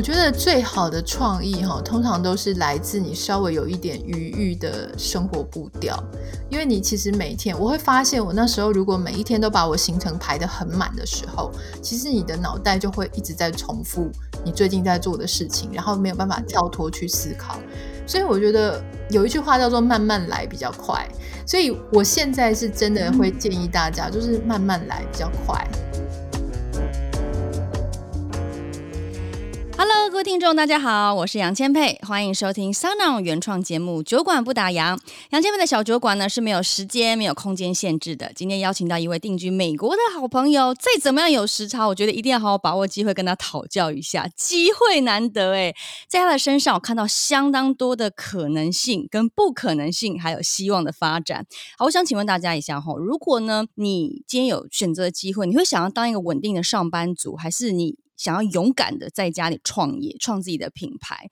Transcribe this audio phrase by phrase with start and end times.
[0.00, 6.02] 我觉得最好的创意哈，通常都是来自你稍微有一点余裕的生活步调。
[6.48, 11.52] 因为你其实每天，我会发现我那时候如果每一天都把我行程排得很满的时候，
[11.82, 14.10] 其实你的脑袋就会一直在重复
[14.42, 17.58] 你最近在做的事情，然后没有办法跳脱去思考。
[18.06, 21.06] 所以我觉得有一句话叫做“慢慢来比较快”，
[21.46, 25.62] 所以我现在是真的会建议大家，就是慢慢来比较快。
[30.10, 34.94] 各位听众，大家好，我是杨千霈，欢迎收听 Sunon 原创节目《酒馆不打烊》。
[35.30, 38.30] 杨千霈的小酒馆呢是没有时间、没有空间限制的。
[38.34, 45.74] 今天邀请到一位定居美国的好朋友，再怎么样有时差，我觉得一定要好好把握机会跟他讨教一下，机会难得诶，
[46.06, 51.46] 在他的身上我看到相当多的可能性、跟不可能性，还有希望的发展。
[51.78, 57.96] 好，我想请问大家一下哈，如果呢你今天有选择的机会，你会想要当一个稳定的上班族，还是你？
[58.20, 61.30] 想要勇敢的在家里创业，创自己的品牌。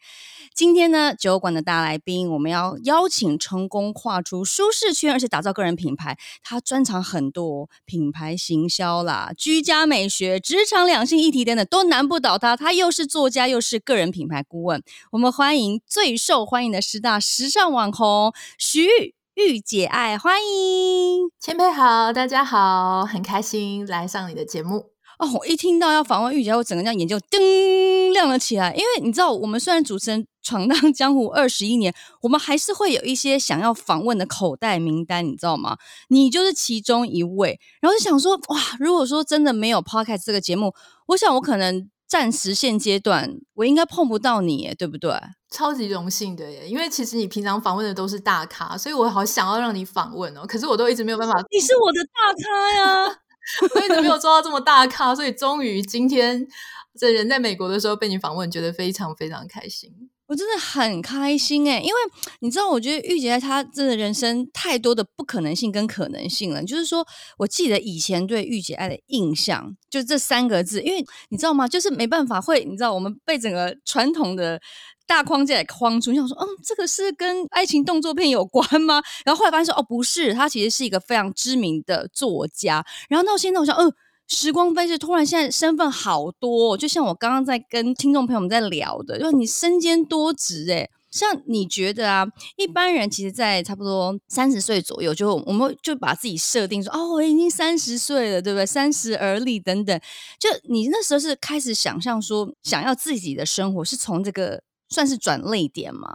[0.54, 6.16] 今天呢，酒馆的大来宾，我们要邀请成功跨出舒适圈，而且打造个人品牌。
[6.42, 12.56] 他专长很多，品牌行销啦、居家美学、职场两性议题等等，都难不倒他。
[12.56, 14.82] 他又是作家，又是个人品牌顾问。
[15.12, 24.97] 我们欢迎最受欢迎的十大时尚网红徐玉姐爱，欢迎千霈好，大家好，很开心来上你的节目。
[25.18, 28.72] 哦，我一听到要访问玉姐，我整个这样眼睛就噔亮了起来。
[28.72, 35.76] 因为你知道，我们虽然主持人 闯荡江湖二十一年，我们还是会有一些想要访问的口袋名单，你知道吗？
[36.08, 37.58] 你就是其中一位。
[37.80, 40.72] 然后就想说，哇，如果说真的没有 Podcast 这个节目，
[41.08, 45.12] 我想我可能暂时现阶段我应该碰不到你，对不对？
[45.50, 51.34] 超级荣幸的耶，因为其实你平常访问的都是大咖，所以我好想要让你访问哦，可是我都一直没有办法。
[51.50, 53.18] 你是我的大咖呀。
[53.74, 56.46] 我一直没有做到这么大咖，所以终于今天
[56.98, 59.90] 这人在美国的时候被你访问，觉得非常非常开心。
[60.26, 61.94] 我真的很开心诶，因为
[62.40, 66.62] 你知道，我觉得誉姐她真的人生太多的不可能性跟可能性了。
[66.62, 67.06] 就是说，
[67.38, 71.66] 我记得以前对玉姐爱的印象，就这三个字，因为你知道吗？
[71.66, 74.60] 就是没办法会，你知道我们被整个传统的。
[75.08, 79.02] 大框架框出，你想说，嗯，这个是跟爱情动作片有关吗？
[79.24, 82.84] 然后后来发现说，哦，不是，他其实是一个非常知名的作家。
[83.08, 83.90] 然后到现在，我想，嗯，
[84.28, 92.26] 时光飞逝，突然现在身份好多，就像我刚刚在跟听众朋友们在聊的，就是你身兼多职，诶，像你觉得啊，
[92.58, 98.66] 一般人其实，在差不多三十岁左右，就我们就把自己设定说，哦，我已经三十岁了，对不对？
[98.66, 99.98] 三十而立等等，
[100.38, 104.62] 就你那时候是开始想象说，想要自己的生活，是从这个。
[104.88, 106.08] 算是转泪点吗？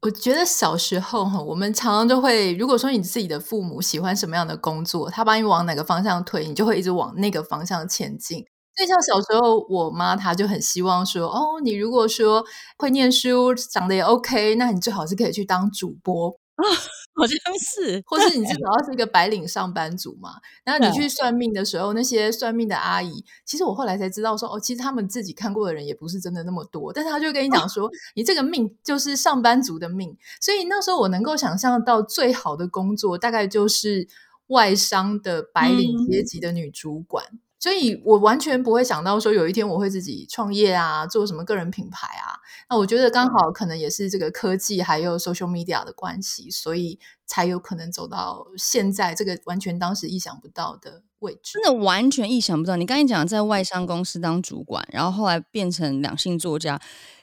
[0.00, 8.44] 我觉得小时候哈，我们常常就会，如果说你自己的父母喜欢什么样的工作，他把你往哪个方向推，你就会一直往那个方向前进。
[8.76, 12.44] 所以像小时候，我妈她就很希望说，哦，你如果说
[12.78, 16.38] 会念书，长得也 OK，那你最好是可以去当主播。
[17.18, 20.34] 啊，好像是，或是你至 少要是一个白领上班族嘛。
[20.64, 26.92] 然后你去算命的时候，那些算命的阿姨，其实我后来才知道说，哦，其实他们自己看过的人也不是真的那么多。
[26.92, 30.16] 但是他就跟你讲说， 你这个命就是上班族的命。
[30.40, 34.08] 所以那时候我能够想象到最好的工作，大概就是
[34.48, 37.24] 外商的白领阶级的女主管。
[37.32, 42.38] 嗯所以我完全不会想到说有一天我会自己创业啊，做什么个人品牌啊。
[42.70, 51.54] 那我觉得刚好可能也是这个科技还有 social media 的关系，所以才有可能走到现在这个完全当时意想不到的位置。
[51.54, 52.76] 真的完全意想不到。
[52.76, 56.80] 你刚才讲在外商公司当主管，然后后来变成两性作家，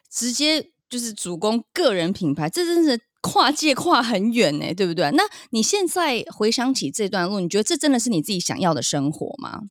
[0.10, 5.10] 直接就是主攻个人品牌，这真是跨界跨很远呢，对不对？
[5.12, 9.62] 那你现在回想起这段路，你觉得这真的是你自己想要的生活吗？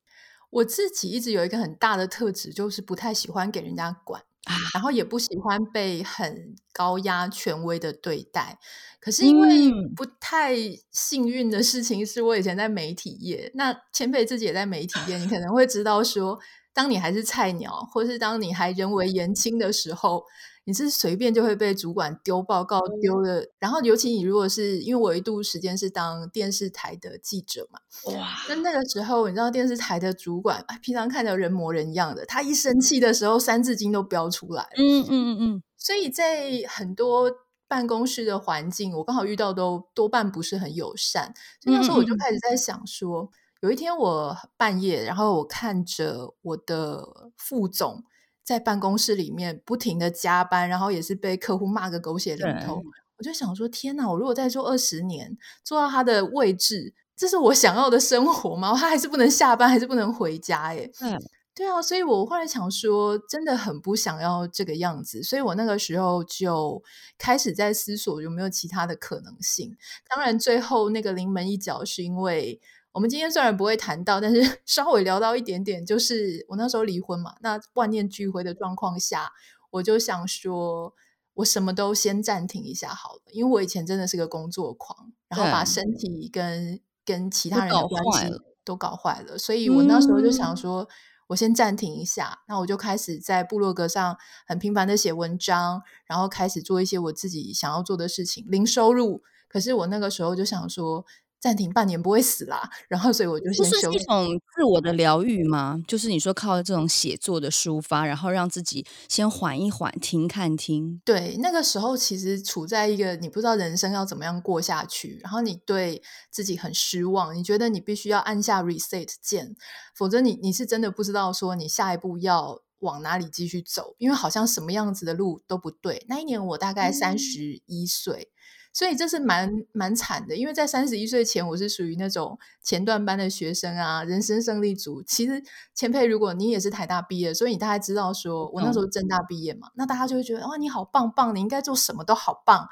[0.55, 8.59] 我自己一直有一个很大的特质，就是不太喜欢给人家管，啊、然后也不喜欢被很高压权威的对待。
[9.01, 10.55] 可是因为不太
[10.93, 16.39] 幸运的事情是我以前在媒体业，嗯、那千霈自己也在媒体业，你可能会知道说，
[16.73, 20.25] 当你还是菜鸟，或是当你还人为言轻的时候，
[20.65, 23.41] 你是随便就会被主管丢报告丢的。
[23.41, 27.81] 嗯、然后尤其你如果是因为我一度时间是当电视台的记者嘛，
[28.13, 34.67] 哇，那那个时候你知道电视台的主管，平常看着人模人样的，他一生气的时候，三字经都飙出来。
[34.77, 35.63] 嗯嗯嗯嗯。
[35.77, 37.31] 所以在很多
[37.69, 41.35] 办公室的环境，我刚好遇到都多半不是很友善。
[41.61, 43.31] 所以那时候我就开始在想说，嗯嗯
[43.61, 48.05] 有一天我半夜，然后我看着我的副总。
[48.44, 52.82] 在办公室里面不停的加班，然后也是被客户骂个狗血淋头。
[53.17, 54.11] 我就想说，天哪！
[54.11, 58.75] 我如果再做二十年，做到他的位置，这是我想要的生活吗？
[58.76, 60.75] 他还是不能下班，还是不能回家？
[60.75, 60.91] 耶？
[61.00, 61.19] 嗯，
[61.55, 61.81] 对啊。
[61.81, 65.23] 所以我后来想说，真的很不想要这个样子。
[65.23, 66.82] 所以我那个时候就
[67.17, 69.76] 开始在思索有没有其他的可能性。
[70.08, 72.61] 当然，最后那个临门一脚是因为。
[72.94, 79.32] 我们今天虽然不会谈到，但是 稍微聊到一点点，就是我那时候离婚嘛，那万念俱灰的状况下，
[79.73, 80.94] 我就想说，
[81.35, 90.88] 我什么都先暂停一下好了，因为我以前真的是个工作狂，然后把身体跟跟其他人的关系都搞坏了，所以我那时候就想说，
[91.26, 101.05] 我先暂停一下，那我就开始在部落格上很频繁的写文章，然后开始做一些我自己想要做的事情，零收入，可是我那个时候就想说。
[101.44, 103.99] 暂停半年不会死啦，然后所以我就先休息。
[103.99, 105.79] 是一种自我的疗愈吗？
[105.87, 111.02] 就是你说靠这种写作的抒发，然后让自己先缓一缓，停看听。
[111.05, 119.55] 对，那个时候其实处在一个你不知道人生要怎么样过下去，然后你对自己很失望，你觉得你必须要按下 reset 键，
[119.94, 126.06] 否则你你是真的不知道说你下一步要往哪里继续走，因为好像什么样子的路都不对。
[126.08, 128.31] 那一年我大概三十一岁。
[128.75, 135.00] 嗯所以这是蛮蛮惨的，因为在三十一岁前，我是属于那种前段班的学生啊，人生胜利组。
[135.05, 135.41] 其实
[135.73, 142.67] 前辈，如果你也是台大毕业，所以你大概知道说，我那时候正大毕业嘛，嗯、那大家就会觉得哇，你好棒棒，你应该做什么都好棒。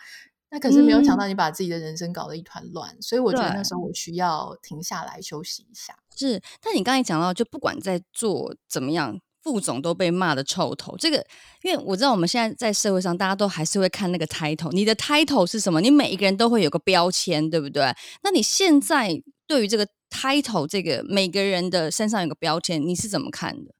[0.51, 2.93] 那可是没有想到，你把自己的人生搞得一团乱。
[2.95, 5.97] 嗯、所以我觉得那时候我需要停下来休息一下。
[6.17, 9.21] 是，但你刚才讲到，就不管在做怎么样。
[9.43, 11.25] 副总都被骂的臭头，这个
[11.63, 14.71] 因为我知道我们现在在社会上，大家都还是会看那个 title。
[14.73, 15.81] 你的 title 是什么？
[15.81, 17.83] 你每一个人都会有个标签，对不对？
[18.23, 23.75] 那你现在对于这个 title，这个每个人的身上有个标签，你是怎么看的？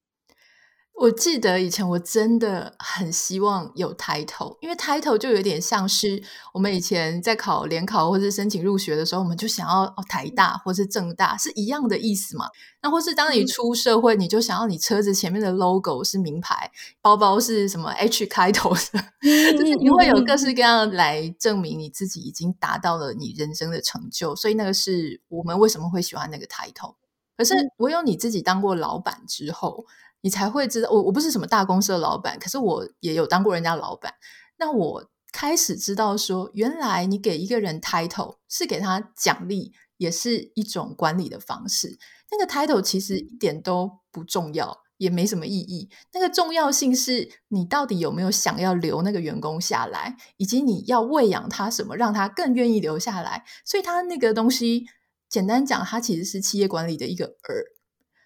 [0.95, 6.23] 我记得以前我真的很希望有 title，因为 title 就有点像是
[6.53, 12.47] 我们以前在考联考或是申请入学的时候，我们就想要哦台大或是政大是一样的意思嘛。
[12.83, 19.05] 那或是当你出社会，你就想要你车子前面的 logo 是名牌，包包是什么 H 开头的，
[19.59, 24.37] 就是你会有各式各样来证明你自己已经达到了你人生的成就。
[24.37, 26.95] 所以那个是我们为什么会喜欢那个 title。
[27.37, 29.85] 可是唯有你自己当过老板之后。
[30.23, 34.15] 你才会知道，我我不是什么大公司的老板，可是我也有当过人家老板。
[34.57, 41.99] 那我开始知道说，原来你给一个人 title 是给他奖励，也是一种管理的方式。
[42.31, 45.91] 那个 title 其实一点都不重要，也没什么意义。
[46.13, 53.45] 那个重要性是你到底有没有想要留那个员工下来，以及你要喂养他什么，让他更愿意留下来。
[53.65, 54.87] 所以他那个东西，
[55.29, 57.65] 简单讲，它其实是企业管理的一个饵。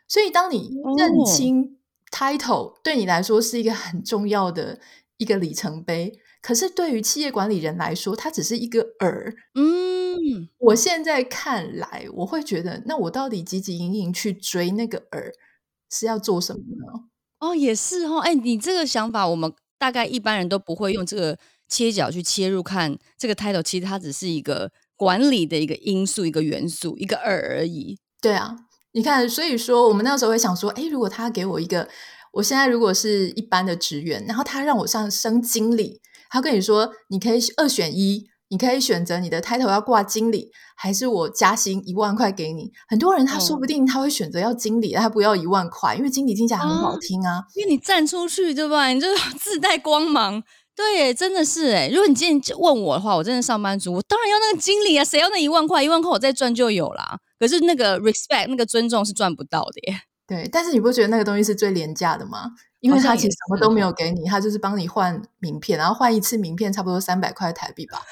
[0.06, 1.68] 所以当你认清、哦。
[2.10, 4.78] Title 对你来说是一个很重要的
[5.18, 9.34] 一个里程碑，可是对于企业管理人来说，它只是一个饵。
[9.54, 15.32] 嗯，我现在看来，我会觉得，那我到底汲汲营营去追那个饵
[15.90, 17.08] 是要做什么呢？
[17.40, 21.38] 哦，也是哦，哎，你这个想法，我们大概一般人都不会用这个
[21.68, 27.98] 切角去切入看这个 Title，其实它只是一个管理的一个因素、一个元素、一个饵而已。
[28.20, 28.65] 对啊。
[28.96, 31.86] 你看，所以说我们那时候会想说，哎，如果他给我一个，
[32.32, 36.00] 我现在如果是一般的职员，然后他让我上升经理，
[36.30, 42.72] 他跟你说，你可以二选一，你可以选择你的 title 要挂经理，还是我加薪一万块给你。
[42.88, 48.86] 很多人他说不定他会选择要经理，他不要一万块，因为经理听起来很好听啊，因为你站出去对吧？
[48.86, 50.42] 你就 自带光芒。
[50.74, 55.82] 对，真的是诶，如果你今天问我的话，我真的上班族，我当然要那个经理啊，谁要那一万块？
[55.82, 57.18] 一万块我再赚就有啦。
[57.38, 60.00] 可是那个 respect 那个尊重是赚不到的耶。
[60.26, 62.50] 对，但是你不觉得那个东西是最廉价的吗？
[62.80, 68.02] 因为他其实什么都没有给你，他就是帮你换名片，然后换一次名片差不多三百块台币吧。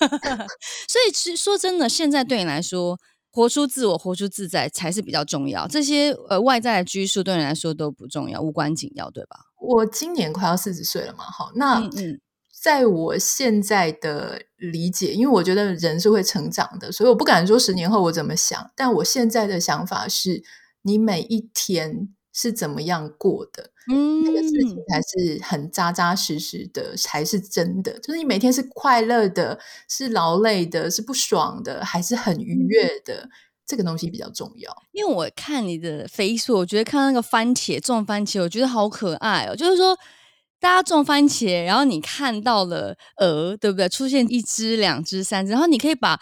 [0.88, 2.98] 所以其实说真的，现在对你来说，
[3.30, 5.68] 活出自我、活出自在才是比较重要。
[5.68, 9.36] 这些呃外在的拘束对你来说都不重要，无关紧要，对吧？
[9.60, 11.78] 我今年快要四十岁了嘛，好，那。
[11.78, 12.20] 嗯嗯
[12.60, 18.70] 在我现在的理解，因为我觉得人是会成长的，所以我不敢说十年后我怎么想。
[18.76, 20.42] 但我现在的想法是，
[20.82, 27.98] 你每一天是怎么样过的，嗯，那个事情才是很扎扎实实的，才是真的。
[28.00, 33.30] 就是你每天是快乐的，是劳累的，是不爽的，还是很愉悦的，嗯、
[33.66, 34.70] 这个东西比较重要。
[34.92, 39.56] 因为我看你的 Facebook，我觉得看那个番茄种番茄，我觉得好可爱哦。
[39.56, 39.96] 就是说，
[40.60, 43.88] 大家种番茄，然后你看到了鹅，对不对？
[43.88, 46.16] 出现一只、两只、三只，然后你可以把，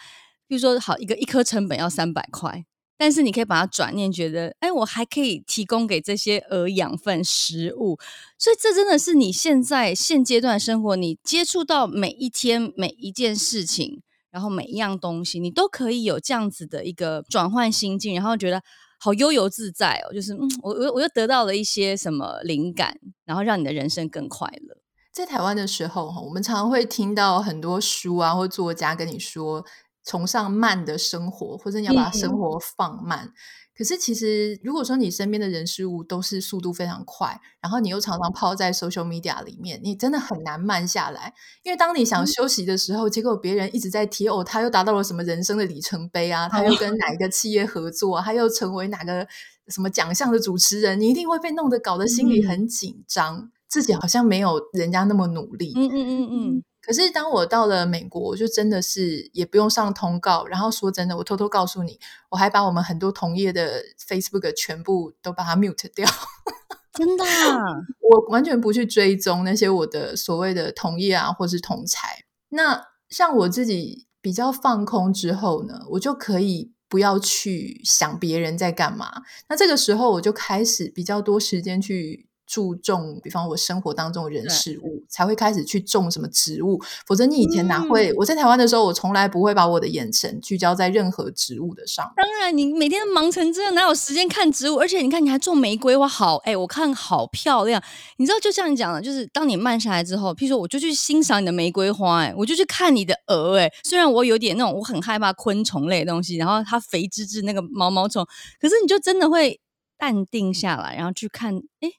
[0.47, 2.65] 比如说，好一个一颗成本要三百块。
[3.01, 7.97] 但是你可以把它转念，觉得，哎，我还可以提供给这些鹅养分、食物，
[8.37, 18.61] 所以这真的是你现在现阶段生活，你接触到每一天每一件事情，然后每一样东西，你都可以有这样子的一个转换心境，然后觉得
[18.99, 20.13] 好悠游自在哦。
[20.13, 24.77] 就是，嗯，我我我又得到了一些什么灵感，然后让你的人生更快乐。
[25.11, 29.65] 在台湾的时候，哈，我们常常会听到很多书啊，或作家跟你说。
[30.05, 33.25] 崇尚慢的生活，或者你要把生活放慢。
[33.25, 33.33] 嗯、
[33.79, 41.33] 可是，其实如果说你身边的人事物都是速度非常快，然后你又常常泡在 social media 里面，你真的很难慢下来。
[41.63, 49.25] 因为当你想休息的时候，嗯、结果别人一直在提哦，他又达到了什么人生的里程碑啊，他又跟哪一个企业合作，啊，他又成为哪个
[49.69, 55.71] 什么奖项的主持人，你一定会被弄得搞得心里很紧张，嗯、自己好像没有人家那么努力。
[55.77, 56.63] 嗯嗯嗯嗯。
[56.89, 60.47] 嗯可是当我到了美国，我就真的是也不用上通告。
[60.47, 66.09] 然后说真的，我偷偷告诉你，我还把我们很多同业的 Facebook 全部都把它 mute 掉。
[66.97, 67.61] 真的啊？
[68.01, 72.25] 我完全不去追踪那些我的所谓的同业啊，或是同才。
[72.49, 79.21] 那像我自己比较放空之后呢，我就可以不要去想别人在干嘛。
[79.47, 82.28] 那这个时候我就开始比较多时间去。
[82.49, 86.81] 注重，比方我生活当中的人事物，才会开始去种什么植物。
[87.05, 88.09] 否则你以前哪会？
[88.11, 92.11] 嗯、我在台湾的时候，我从来不会把我的眼神聚焦在任何植物的上。
[92.15, 94.77] 当然，你每天忙成这样，哪有时间看植物？
[94.77, 97.79] 而且你看，你还种玫瑰花，好哎、欸，我看好漂亮。
[98.17, 108.25] 你知道，就像你讲的，就是当你慢下来之后，譬如说，我就去欣赏你的玫瑰花，哎，我就去看你的蛾，哎，虽然我有点那种我很害怕昆虫类的东西，然后它肥滋滋那个毛毛虫，
[108.59, 109.61] 可是你就真的会
[109.99, 111.91] 淡定下来，然后去看，哎。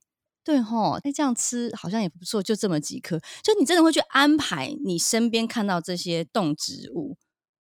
[0.45, 7.17] 对吼，那这样吃好像也不错，就这么几颗，就你真的会去安排你身边看到这些动植物。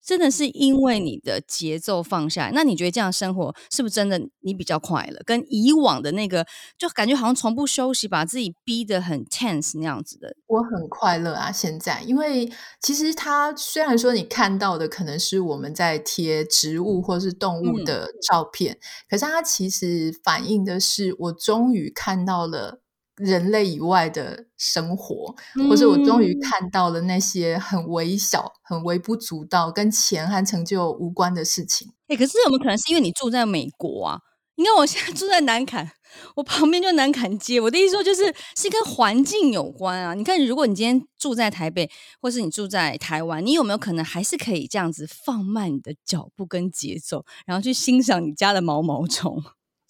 [0.05, 5.23] 真的是因为你的节奏放下来，那你觉得这样生活是不是真的你比较快乐？
[5.25, 6.45] 跟以往的那个
[6.77, 10.35] 就感觉好像从不休息，把自己逼得很 tense 那样子的。
[10.49, 18.79] 我很快乐啊，现在，因为其实它虽然说你看到的可能是我们在贴植物或是动物的照片，嗯、
[19.09, 22.81] 可是它其实反映的是我终于看到了。
[23.17, 25.35] 人类以外的生活，
[25.69, 31.89] 或者我终于看到了那些很微小、很微不足道、跟钱和成就无关的事情。
[32.09, 34.21] 哎、欸，可是有没有可能是因为你住在美国啊？
[34.57, 35.91] 你看我现在 住在南坎，
[36.37, 37.59] 我旁边就南坎街。
[37.59, 40.13] 我的意思说，就是是跟环境有关啊。
[40.13, 41.91] 你看，如果你今天住在台北，
[42.21, 49.43] 或是你住在台湾，你有没有可能还是可以这样子放慢你的脚步跟节奏，然后去欣赏你家的毛毛虫？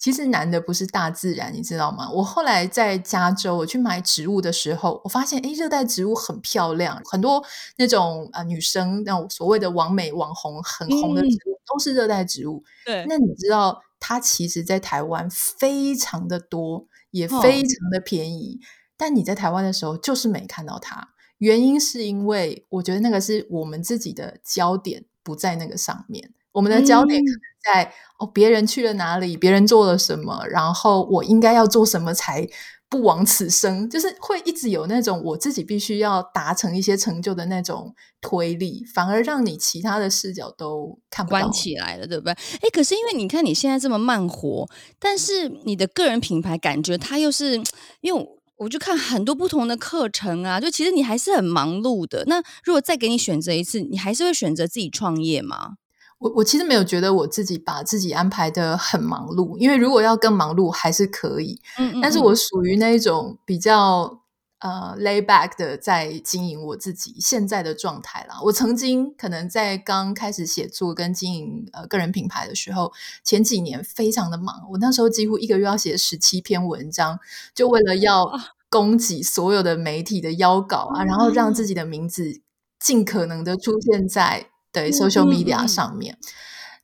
[0.03, 2.11] 其实难的不是大自然，你知道吗？
[2.11, 7.41] 我后来在加州，我去买植物的时候，我发现，诶，热带植物很漂亮，很多
[7.77, 12.65] 那种啊、呃、女生那种所谓的网美网红很红的植物、嗯、都是热带植物。
[12.85, 18.67] 对，那你知道它其实，在台湾非常的多，也非常的便宜，哦、
[18.97, 21.13] 但你在台湾的时候就是没看到它。
[21.37, 26.33] 原因是因为我觉得那个是我们自己的焦点不在那个上面。
[26.51, 32.47] 我们的焦点可能在、嗯、哦，别人去了哪里，别人做了什么，然后我应该要做什么才
[32.89, 33.89] 不枉此生？
[33.89, 41.39] 就是会一直有那种我自己必须要达成一些成就的那种推力，反而让你其他的视角都看不到。
[41.39, 42.33] 关起来了，对不对？
[42.33, 47.61] 哎，可是因为你看你现在这么慢活，但是你的个人品牌感觉它又是
[48.01, 52.23] 因为我就看很多不同的课程啊，就其实你还是很忙碌的。
[52.27, 55.77] 那如果再给你选择一次，你还是会选择自己创业吗？
[56.23, 64.21] 我我其实没有觉得我自己把自己安排的很忙碌，因为如果要更忙碌还是可以，嗯嗯嗯，但是我属于那一种比较
[64.59, 68.39] 呃 lay back 的在经营我自己现在的状态啦。
[68.41, 72.93] 我曾经可能在刚开始写作跟经营呃个人品牌的时候，
[73.25, 77.19] 前几年非常的忙，我那时候几乎一个月要写十七篇文章，
[77.53, 78.31] 就为了要
[78.69, 82.39] 供给所有的媒体的邀稿啊，然后让自己的名字
[82.79, 84.52] 尽可能的出现在。
[84.73, 86.17] 对，social media 上面，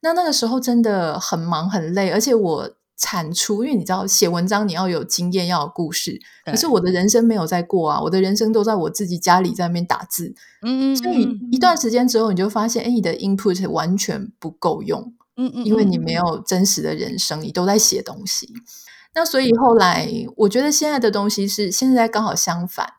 [0.01, 18.53] 那那个时候真的很忙很累，而且我产出，因为你知道写文章你要有经验，要有故事，可是我的人生没有在过啊，我的人生都在我自己家里在那边打字，嗯，所以一段时间之后，你就发现，哎，你的 input 完全不够用，嗯嗯，因为你没有真实的人生，你都在写东西。
[19.15, 22.93] 那所以后来我觉得现在的东西是现在刚好相反。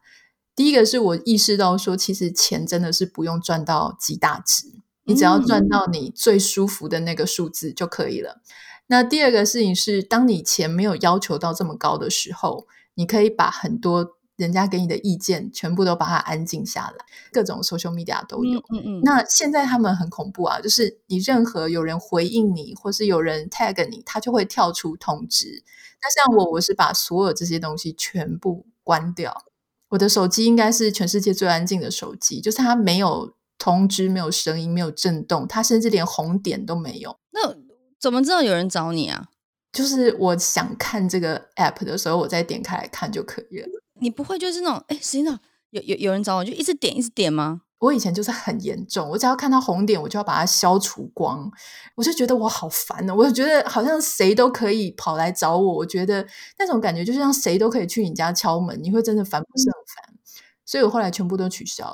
[0.61, 4.67] 第一个是我意识到说，其实钱真的是不用赚到极大值，
[5.05, 8.43] 你只要赚到你最舒服的那个数字就可以了。
[8.88, 18.59] 那第二个事情是，当你钱没有要求到这么高的时候，你可以把很多人家给你的意见全部都把它安静下来，各种 social media 都有。
[18.59, 19.00] 嗯嗯。
[19.02, 25.64] 那现在他们很恐怖啊，就是你任何有人回应你，或是有人 tag 你，他就会跳出通知。
[26.02, 29.47] 那像我，我是把所有这些东西全部关掉。
[29.90, 37.16] 我的手机应该是全世界最安静的手机，就是它没有通知、没有声音、没有震动，它甚至连红点都没有。
[37.32, 37.54] 那
[38.00, 39.28] 怎么知道有人找你啊？
[39.73, 43.68] 就是我想看这个 app 的时候，我再点开来看就可以了。
[44.00, 45.38] 你不会就是那种哎，实际上
[45.70, 47.62] 有有有人找我，就一直点一直点吗？
[47.81, 51.51] 我以前就是很严重，我只要看到红点，我就要把它消除光。
[51.97, 55.75] 我就觉得我好烦呢，我就觉得好像谁都可以跑来找我。
[55.75, 56.25] 我觉得
[56.59, 60.15] 那种感觉就像谁都可以去你家敲门，你会真的烦不胜烦。
[60.15, 60.19] 嗯、
[60.67, 61.87] 所以我后来全部都取消。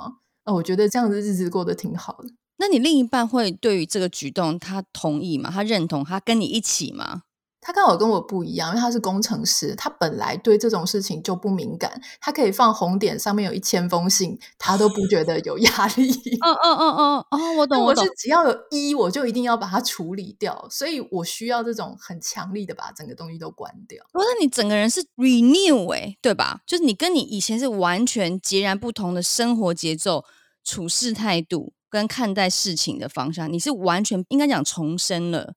[0.43, 2.29] 哦，我觉得这样子日子过得挺好的。
[2.57, 5.49] 那你另一半会对于这个举动他同意吗？
[5.53, 6.03] 他认同？
[6.03, 7.21] 他跟你一起吗？
[7.67, 12.01] 他刚好跟我不一样，因为他是工程师，他本来对这种事情就不敏感。
[12.21, 16.09] 他可以放红点，上面有一千封信，他都不觉得有压力。
[16.39, 24.01] 嗯嗯嗯嗯哦，我懂，我是只要有一，我就一定要把它处理掉，所以我需要这种很强力的把整个东西都关掉。
[24.13, 26.61] 我说你整个人是 renew 哎、欸，对吧？
[26.65, 30.23] 就是你跟你以前是完全截然不同的生活节奏、
[30.63, 35.55] 处事态度跟看待事情的方向，你是完全应该讲重生了。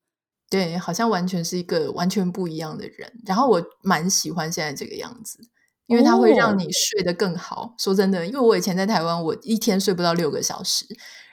[0.51, 3.11] 对，好像完全是一个完全不一样的人。
[3.25, 5.39] 然后我蛮喜欢现在这个样子，
[5.87, 7.63] 因为它会让你睡得更好。
[7.63, 10.85] 哦、说真的，因为我以前在台湾，我一天睡不到六个小时，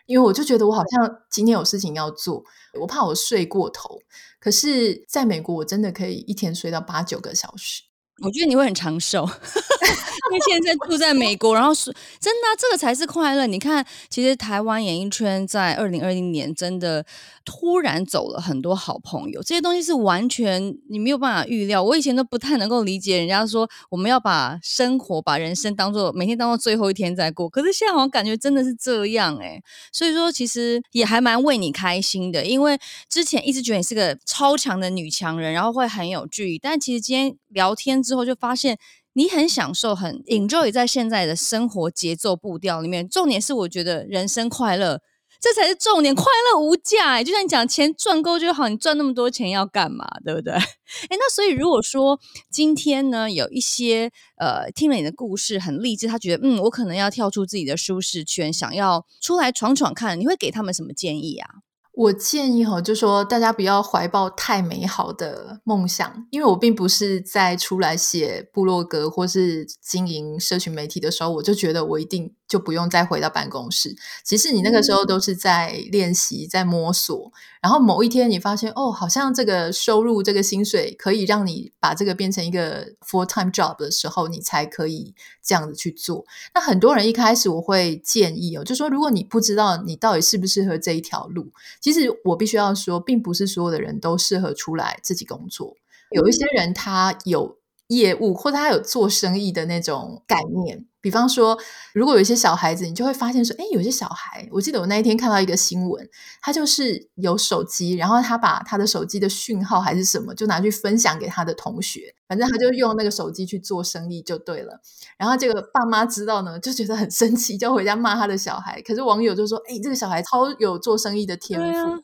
[0.05, 2.43] 因为我就觉得我好像今天有事情要做，
[2.79, 3.99] 我怕我睡过头。
[4.39, 7.81] 可是在美国，我真的可以一天睡到八九个小时。
[8.23, 9.27] 我觉得你会很长寿，
[10.31, 11.85] 因为现在住在美国，然后是
[12.19, 13.47] 真的、这个才是快乐。
[13.47, 17.05] 你看，其实台湾演艺圈在二零二零年真的
[17.45, 21.81] 突然走了很多好朋友，这些东西是完全你没有办法预料。
[21.81, 29.61] 我以前都不太能够理解，人家说我们要把生活、把人生当做每天当做最后一天在过，可是现在好像感觉真的是这样哎。
[29.91, 32.77] 所以说，其实也还蛮为你开心的，因为
[33.09, 38.77] 之前一直觉得你是个超强的女强人，然后会很有距离，但其实今天聊天之后就发现
[39.17, 43.09] 你很享受，很 enjoy 在现在的生活节奏步调里面。
[43.09, 45.01] 重点是我觉得人生快乐，
[45.41, 47.23] 这才是重点，快乐无价哎！
[47.23, 50.05] 就像你讲，钱赚够就好，你赚那么多钱要干嘛？
[50.23, 50.53] 对不对？
[50.53, 50.61] 哎，
[51.09, 52.19] 那所以如果说
[52.51, 61.49] 今天呢，有一些呃听了你的故事很励志，他觉得嗯，我可能要跳出自己的舒适圈，想要出来闯闯看，你会给他们什么建议啊？
[61.97, 73.95] 我建议哈，就说大家不要怀抱太美好的梦想，因为我并不是在出来写部落格或是经营社群媒体的时候，我就觉得我一定就不用再回到办公室。
[74.23, 77.31] 其实你那个时候都是在练习，在摸索。
[77.67, 86.23] 然后某一天你发现，哦，好像这个收入、这个薪水可以让你把这个变成一个 full time job 的时候，你才可以这样子去做。
[86.53, 91.51] 那很多人一开始我会建议哦，就说如果你不知道你到底适不适合这一条路，
[91.81, 95.75] 其实我必须要说，并不是所有的人都适合出来自己工作。
[96.11, 97.56] 有一些人他有
[97.87, 100.85] 业务，或者他有做生意的那种概念。
[100.99, 101.57] 比方说，
[101.93, 106.09] 如果有一些小孩子，你就会发现说，哎，有些小孩，我记得我那一天看到一个新闻，
[106.41, 114.81] 他就是有手机，然后他把他的手机的讯号还是什么，就拿去分享给他的同学，反正他就用那个手机去做生意就对了。
[115.17, 118.81] 然后这个爸妈知道呢，就觉得很生气，就回家骂他的小孩。
[118.81, 122.03] 可是网友就说，哎，这个小孩超有做生意的天赋。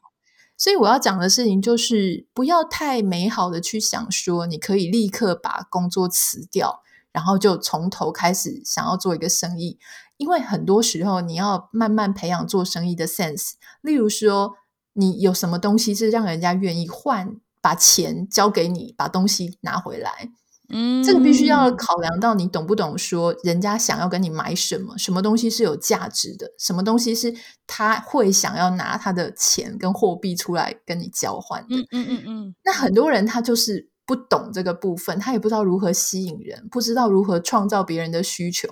[0.57, 6.81] 所以我要讲的事情就是，不要太美好的去想说，你可以立刻把工作辞掉。
[7.11, 9.77] 然后就从头开始想要做一个生意，
[10.17, 13.51] 因为很多时候你要慢慢培养做生意的 sense。
[13.81, 14.55] 例如说，
[14.93, 20.31] 你有什么东西是让人家愿意换，把钱交给你，把东西拿回来。
[20.69, 27.33] 嗯，这个必须要考量到你懂不懂说，人家想要跟你买什么，什么东西是有价值的，什么东西是
[27.67, 31.75] 他会想要拿他的钱跟货币出来跟你交换的。
[31.75, 32.55] 嗯嗯嗯嗯。
[32.63, 33.89] 那很多人他就是。
[34.05, 38.67] 不懂这个部分，他也不知道如何吸引人，不知道如何创造别人的需求。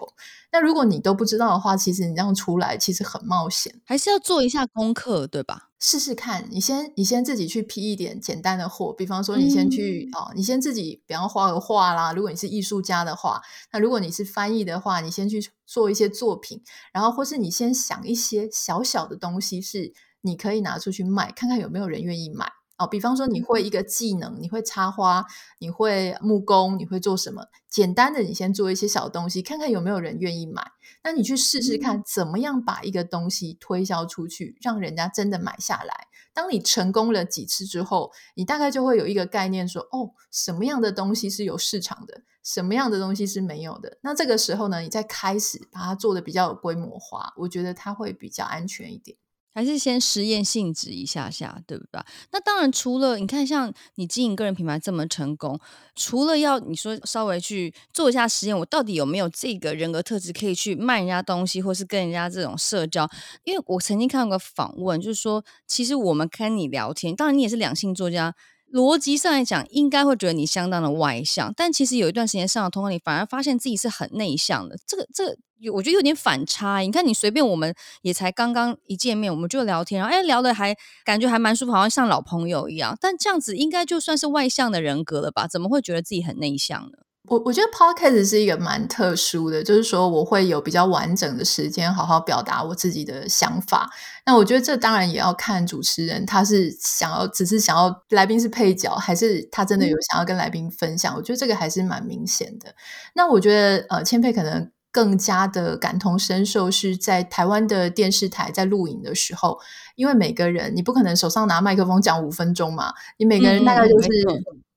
[0.52, 5.70] 那如果你都不知道的话，其实你这样出来其实很冒险，还是要做一下功课，对吧？
[5.84, 12.13] 试试看，你先你先自己去批一点简单的货，比方说你先去、嗯、哦，你先自己比方画个画啦。
[12.13, 13.41] 如果你是艺术家的话，
[13.74, 16.62] 那如果你是翻译的话，你先去做一些作品，
[16.94, 19.91] 然后或是你先想一些小小的东西，是
[20.22, 22.52] 你可以拿出去卖，看看有没有人愿意买。
[22.82, 25.26] 哦，比方说你会一个技能，你会插花，
[25.60, 27.46] 你会木工，你会做什么？
[27.70, 30.63] 简单的，你先做一些小东西，看看有没有人愿意买。
[31.04, 36.08] 那你去试试看，怎么样把一个东西推销出去，让人家真的买下来。
[36.34, 44.00] 当你成功了几次之后，你大概就会有一个概念说，哦，什么样的东西是有市场的，什么样的东西是没有的。
[44.02, 49.17] 那这个时候呢，你再开始把它做的比较有规模化，我觉得它会比较安全一点。
[49.54, 52.02] 还是先实验性质一下下，对不对？
[52.32, 55.60] 那当然，除了你看，像你经营个人品牌这么成功，
[55.96, 63.10] 除了要你说稍微去做一下实验，我到底有没有这个人格特质可以去卖人家东西，或是跟人家这种社交？
[63.44, 68.34] 因为我曾经看过访问，就是说，其实我们跟你聊天，当然你也是两性作家，
[68.72, 74.78] 逻辑上来讲，应该会觉得你相当的外向，但其实有一段时间上了通告，你反而发现自己是很内向的。
[74.88, 75.38] 这个，这个。
[75.72, 76.80] 我觉得有点反差。
[76.80, 82.98] 你看，你随便，我们也才刚刚一见面，我们就聊天，然后哎，聊的还感觉还蛮舒服，好像像老朋友一样。
[83.00, 85.48] 但这样子应该就算是外向的人格了吧？
[85.48, 86.98] 怎么会觉得自己很内向呢？
[87.28, 93.90] 我我觉得 Podcast 是一个蛮特殊的，就是说我会有比较完整的时间好好表达我自己的想法。
[94.26, 101.14] 那我觉得这当然也要看主持人，他是想要只是想要来宾是配角，还是他真的有想要跟来宾分享？
[101.14, 102.74] 嗯、我觉得这个还是蛮明显的。
[103.14, 104.72] 那我觉得呃，千佩可能。
[104.94, 109.58] 更加的感同身受，是在台湾的电视台在录影的时候，
[109.96, 114.10] 因为每个人你不可能手上拿麦克风讲五分钟嘛，你每个人大概就是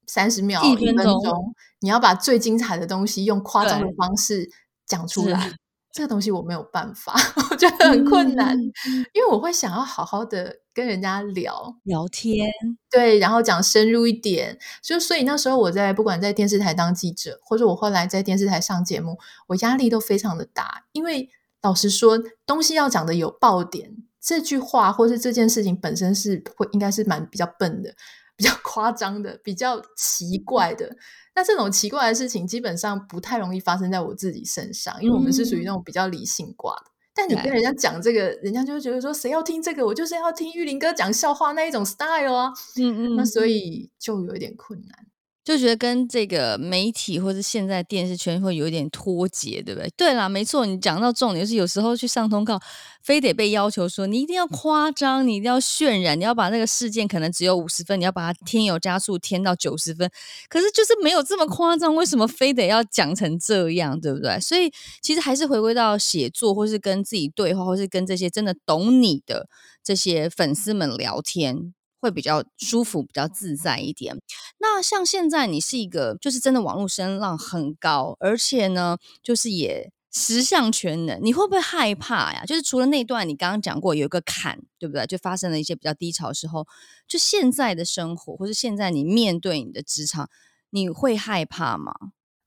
[0.06, 4.50] 三十秒、一分钟，你要把最精彩的东西用夸张的方式
[4.86, 5.52] 讲出来。
[5.92, 7.14] 这个东西我没有办法，
[7.50, 12.50] 我觉得很困难，嗯、因为我会想要好好的跟人家聊聊天，
[12.90, 14.58] 对，然后讲深入一点。
[14.82, 21.30] 就所以那时候我在不管在电视台当记者，或者我后来在电视台上节目，我压力都非常的大，因为
[21.62, 27.94] 老实说，东西要讲的有爆点，这句话或是这件事情本身是会应该是蛮比较笨的。
[28.36, 30.96] 比较 夸张的，比较奇怪的，
[31.34, 36.84] 那这种奇怪的事情基本上不太容易发生在我自己身上，因为我们是属于那种比较理性挂的。
[36.86, 39.86] 嗯、但你跟人家讲这个，人家就会觉得说，谁要听这个？
[39.86, 42.52] 我就是要听玉林哥讲笑话那一种 style 啊。
[42.76, 45.06] 嗯嗯，那所以就有一点困难。
[45.44, 49.92] 就觉得跟这个媒体或者现在电视圈会有一点脱节，对不对？
[49.94, 52.58] 对啦，没错，你讲到重点，就是有时候去上通告，
[53.02, 60.10] 非得被要求说你一定要夸张，你一定要渲染，你要把那个事件可能只有五十分，你要把它添油加醋添到九十分，
[60.48, 64.40] 可是就是没有这么夸张，为什么非得要讲成这样，对不对？
[64.40, 69.46] 所以其实还是回归到写作，或是跟自己对话，或是跟这些真的懂你的
[69.82, 71.74] 这些粉丝们聊天。
[72.04, 74.14] 会比较舒服，比较自在一点。
[74.58, 82.44] 那像现在你是一个，就是真的网络声浪很高，而且呢，就是也十项全能，你会不会害怕呀？
[82.44, 85.06] 就是除了那段你刚刚讲过有一个坎，对不对？
[85.06, 86.66] 就发生了一些比较低潮的时候，
[87.08, 90.28] 就现在的生活，或是现在你面对你的职场，
[90.68, 91.94] 你会害怕吗？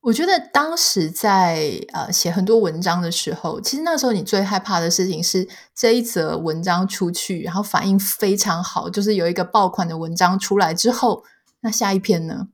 [0.08, 11.24] 我觉得当时在呃写很多文章的时候，其实那时候你最害怕的事情是这一则文章出去，然后反应非常好，就是有一个爆款的文章出来之后，
[11.60, 12.48] 那下一篇呢？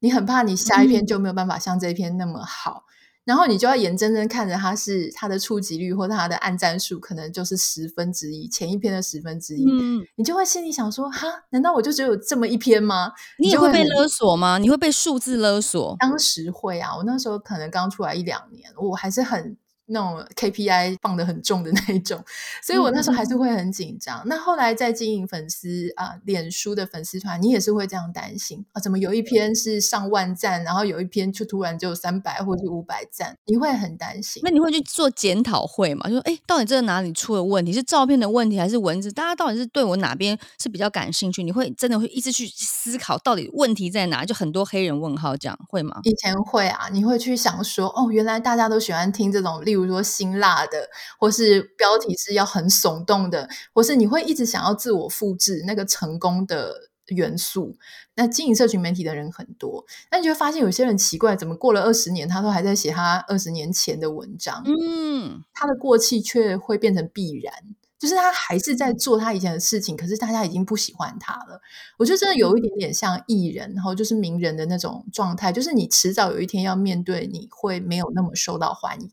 [0.00, 2.84] 你很怕你下一篇就没有办法像这一篇那么好。
[3.28, 13.12] 嗯然后你就要眼睁睁看着它是它的触及率或者它的按赞数，可能就是十分之一，前一篇的十分之一，嗯，你就会心里想说，哈，难道我就只有这么一篇吗？
[13.38, 14.56] 你也会被勒索吗？
[14.56, 15.94] 你会被数字勒索？
[16.00, 19.58] 当时会啊，我那时候可能刚出来一两年，我还是很。
[19.88, 22.22] 那种 KPI 放的很重的那一种，
[22.62, 24.18] 所以我那时候还是会很紧张。
[24.20, 28.80] 嗯、那后来在经营粉丝啊、呃，脸书的粉丝团，你也是会这样担心啊？
[28.80, 34.42] 怎么有一篇是上万赞，然后有一篇就突然就三百或者五百赞，你会很担心。
[34.44, 36.08] 那你会去做检讨会吗？
[36.08, 37.72] 就说，哎，到底这个哪里出了问题？
[37.72, 39.10] 是照片的问题，还是文字？
[39.10, 41.42] 大家到底是对我哪边是比较感兴趣？
[41.42, 44.24] 你会真的会一直去思考，到底问题在哪？
[44.24, 46.00] 就很多黑人问号这样会吗？
[46.04, 49.88] 以前会啊，你会去想说，哦，原来大家都喜欢听这种，例如。
[49.88, 57.78] 比如说辛辣的，或是标题是要很耸动的，或是你会一直想要自我复制那个成功的元素。
[58.16, 64.62] 那经营社群媒体的人很多，那你就会发现有些人奇怪，怎么过了二十年，他都还在写他二十年前的文章？
[64.66, 67.54] 嗯，他的过气却会变成必然。
[67.98, 71.60] 就是他还是在做他以前的事情，可是大家已经不喜欢他了。
[71.98, 79.10] 我觉得真的有一点点像艺人，然后就是名人的那种状态，就是你迟早有一天要面对，你会没有那么受到欢迎。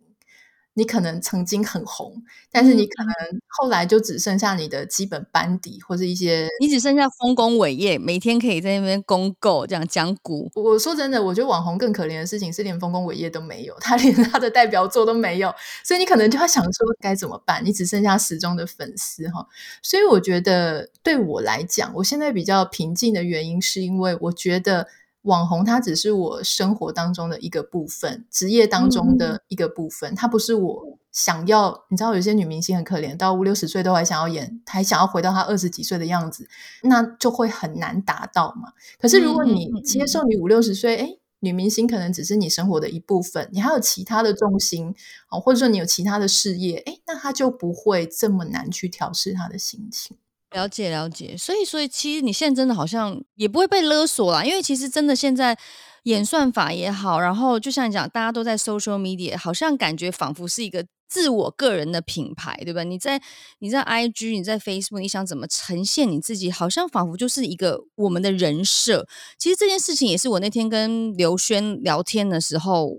[0.76, 3.14] 你可能曾经很红，但是你可能
[3.48, 10.52] 后来就只剩下你的基本班底或者一些，你只剩下丰功伟业，每天可以在那边公购这样讲股。
[10.54, 17.64] 我说真的，我觉得网红更可怜的事情是连丰功伟业都没有，他连 他的代表作都没有，所以你可能就要想说该怎么办？
[17.66, 19.48] 你只剩下死忠的粉丝哈，
[19.82, 24.88] 所以我觉得对我来讲，我现在比较平静的原因是因为我觉得。
[25.26, 31.86] 网红它只是我生活当中的一个部分，职业当中的一个部分，它不是我想要。
[31.90, 36.48] 你知道，有些女明星很可怜，到五六十岁都还想要演，还想要回到她二十几岁的样子，
[36.84, 38.74] 那就会很难达到嘛。
[39.00, 44.94] 可是如果你接受你五六十岁，诶，女明星可能只是你生活的一部分，你还有其他的重心
[45.30, 50.18] 哦，或者说你有其他的事业，哎，那她就不会这么难去调试她的心情。
[50.52, 55.58] 了解了解，所以所以其实你现在真的好像也不会被勒索啦，因为其实真的现在
[56.04, 62.84] 演算法也好，然后就像你讲，大家都在 social media，好像感觉仿佛是一个自我个人的品牌，对吧？
[62.84, 63.22] 你在
[63.60, 69.06] 你在 IG，你在 Facebook，你想怎么呈现你自己，好像仿佛就是一个我们的人设。
[69.38, 72.92] 其实这件事情也是我那天跟刘轩聊天的时候，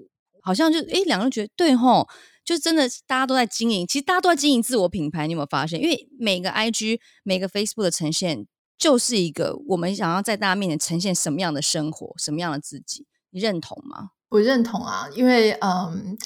[0.42, 2.06] 好像就诶两个人觉得对吼。
[2.46, 5.26] 就真的大家都在经营，其实大家都在经营自我品牌。
[5.26, 5.78] 你有没有发现？
[5.82, 8.46] 因为每个 IG、每个 Facebook 的呈现，
[8.78, 13.06] 就是一个我们想要在大家面前呈现什么样的生活、什么样的自己。
[13.30, 14.12] 你认同吗？
[14.30, 16.16] 我认同啊，因为嗯，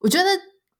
[0.00, 0.28] 我觉得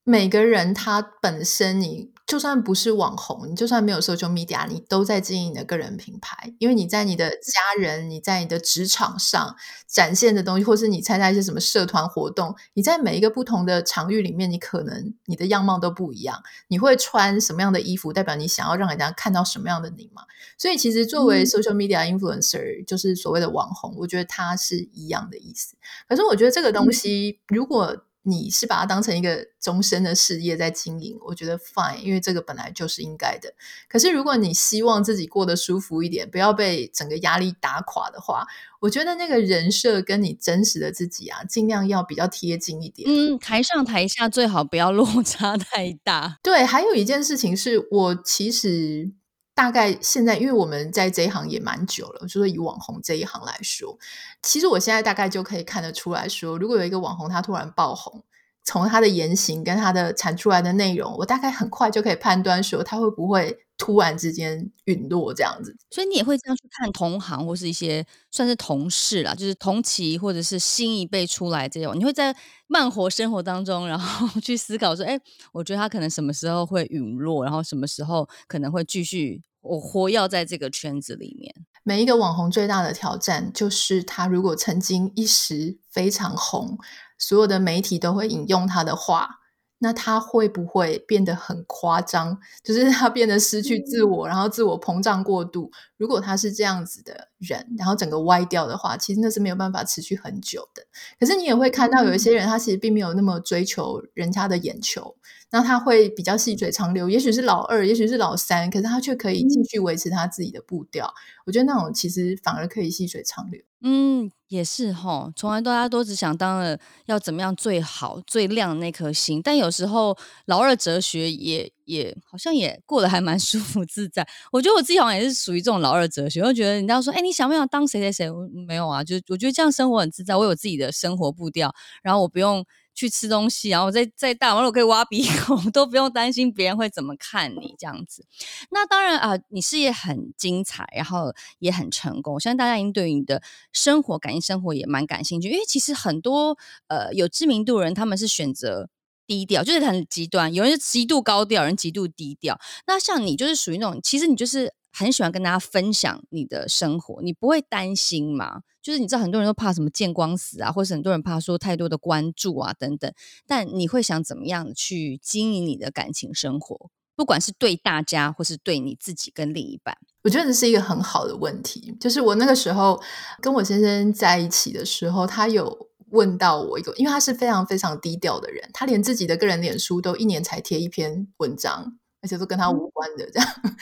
[0.05, 2.13] 每个人他本身你。
[2.31, 6.55] 就算不是网红，你就算没有 social media，你都在经营你的个人品牌。
[6.61, 9.57] 因为你在你的家人、你在你的职场上
[9.89, 16.41] 展现的东西，或是你参加一些什么社团活动，你在每一个不同的场域里面，你可能你的样貌都不一样。
[16.69, 20.23] 你会穿什么样的衣服，代表你想要让人家看到什么样的你嘛？
[20.57, 25.75] 所以其实作为 social media influencer，、嗯、就是所谓的网红，我觉得它是一样的意思。
[26.09, 33.55] 可是我觉得这个东西，如果你是把它当成一个终身的事业在经营，我觉得 fine，因为这个本来就是应该的。
[33.89, 38.47] 可是如果你希望自己过得舒服一点，不要被整个压力打垮的话，
[38.81, 43.09] 我觉得那个人设跟你真实的自己啊，尽量要比较贴近一点。
[43.09, 46.39] 嗯，台上台下最好不要落 差太大。
[46.43, 49.13] 对，还有一件事情是我其实。
[49.55, 53.99] 大概现在，因为我们在这一行也蛮久了，就是以网红这一行来说，
[54.43, 58.23] 其实我现在大概就可以看得出来说，如果有一个网红他突然爆红，
[58.65, 65.75] 从他的言行跟他的产出来的内容，我大概很快就可以判断说他会不会突然之间陨落这样子。
[65.91, 72.35] 所以你也会这样去看同行或是一些算是同事啦，就是同期或者是新一辈出来这种，你会在
[72.67, 75.19] 慢活生活当中，然后 去思考说，哎，
[75.53, 79.43] 我觉得他可能什么时候会陨落，然后什么时候可能会继续。
[79.63, 81.55] 我活跃在这个圈子里面。
[81.83, 86.79] 每一个网红最大的挑战就是，他如果曾经一时非常红，
[87.21, 89.37] 所有的媒体都会引用他的话。
[89.83, 92.39] 那他会不会变得很夸张？
[92.63, 95.73] 就是他变得失去自我，然后自我膨胀过度。
[95.97, 100.83] 如果他是这样子的人，然后整个歪掉的话，其实那是没有办法持续很久的。
[101.19, 105.17] 可是你也会看到有一些人，他其实并没有那么追求人家的眼球，
[105.51, 107.09] 那他会比较细水长流。
[107.09, 111.11] 也许是老二，也许是老三，可是他却可以继续维持他自己的步调。
[111.47, 113.63] 我觉得那种其实反而可以细水长流。
[113.83, 120.17] 嗯，也是哈，从来大家都只想当了要怎么样最好最亮的那颗星，但有时候
[120.47, 124.27] 老二哲学也也好像也过得还蛮 舒服自在。
[124.53, 128.31] 我觉得我自己好像也是属于这种老二哲学，我觉得人家说，哎，你想不想当谁谁谁？
[128.31, 132.65] 我没有啊，就我觉得这样生活很自在，我有自己的生活步调，然后我不用。
[132.95, 138.27] 去吃东西，然后在在大马路可以挖鼻孔， 都不用担心别人会怎么看你这样子。
[138.71, 142.35] 那当然啊、你事业很精彩，然后也很成功。
[142.35, 148.89] 我相信大家已经对你的生活、感情生活也蛮感兴趣，因为其实很多呃有知名度的人，他们是选择
[149.27, 150.53] 低调，就是很极端。
[150.53, 152.59] 有人是极度高调，有人极度低调。
[152.87, 154.75] 那像你就是属于那种，其实你就是。
[155.01, 158.61] 很喜欢跟大家分享你的生活，你不会担心吗？
[158.83, 163.11] 就是你知道很多人都怕什么见光死啊，或是很多人怕说太多的关注啊等等，
[163.47, 166.91] 但你会想怎么样去经营你的感情生活？
[167.17, 171.97] 不管是对大家，或是对你自己跟另一半，我觉得这是一个很好的问题。
[171.99, 173.03] 就是我那个时候
[173.41, 183.49] 跟我先生在一起的时候，他有问到我一个，因为他是非常非常低调的人，他连自己的个人脸书都一年才贴一篇文章，而且都跟他无关的这样。
[183.65, 183.77] 嗯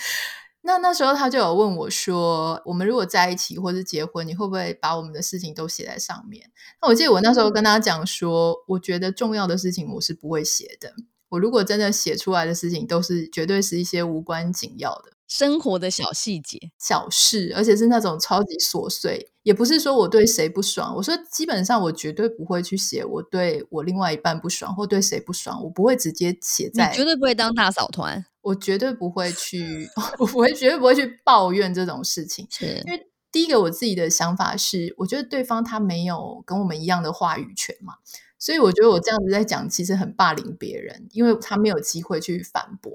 [0.68, 6.50] 那那时候他就有问我说：“我们如果在一起或是结婚，你会不会把我们的事情都写在上面？”
[6.82, 10.92] 那我记得我那时候跟他讲说：“我觉得重要的事情我是不会写的，
[11.30, 19.30] 我如果真的写出来的事情，都是绝对是一些无关紧要的生活的小细节、小事，而且是那种超级琐碎。
[19.42, 26.90] 也不是说我对谁不爽，我说基本上我绝对不会去写我对我另外一半不爽或对谁不爽，我不会直接写在。
[26.90, 29.88] 你绝对不会当大嫂团，我绝对不会去，
[30.18, 32.46] 我不会绝对不会去抱怨这种事情。
[32.50, 37.94] 是因为第一个我自己的想法是，我觉得对方他没有跟我们一样的话语权嘛。
[38.38, 42.92] 所以我觉得我这样子在讲，其实很霸凌别人，因为他没有机会去反驳。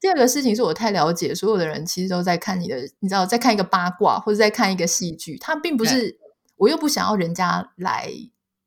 [0.00, 6.18] 第二个事情是我太了解所有的人，其实都在看你的，你知道，在看一个八卦或者在看一个戏剧，他并不是，
[6.56, 8.10] 我又不想要人家来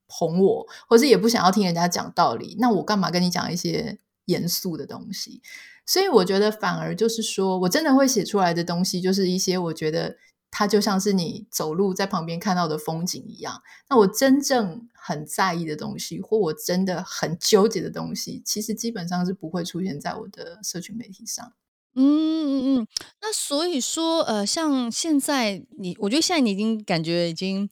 [0.07, 5.41] 哄我，或者也不想要听人家讲道理，那我干嘛跟你讲一些严肃的东西？
[5.85, 10.15] 所以我觉得反而就是说我真的会写出来的东西，就是一些我觉得。
[10.55, 13.63] 它就像是你走路在旁边看到的风景一样。
[13.89, 21.53] 那我真正很在意的东西，或我真的很纠结的东西，其实基本上是不会出现在我的社群媒体上。
[21.95, 22.87] 嗯嗯嗯。
[23.19, 27.67] 那所以说，呃，像现在你，我觉得现在你已经感觉已经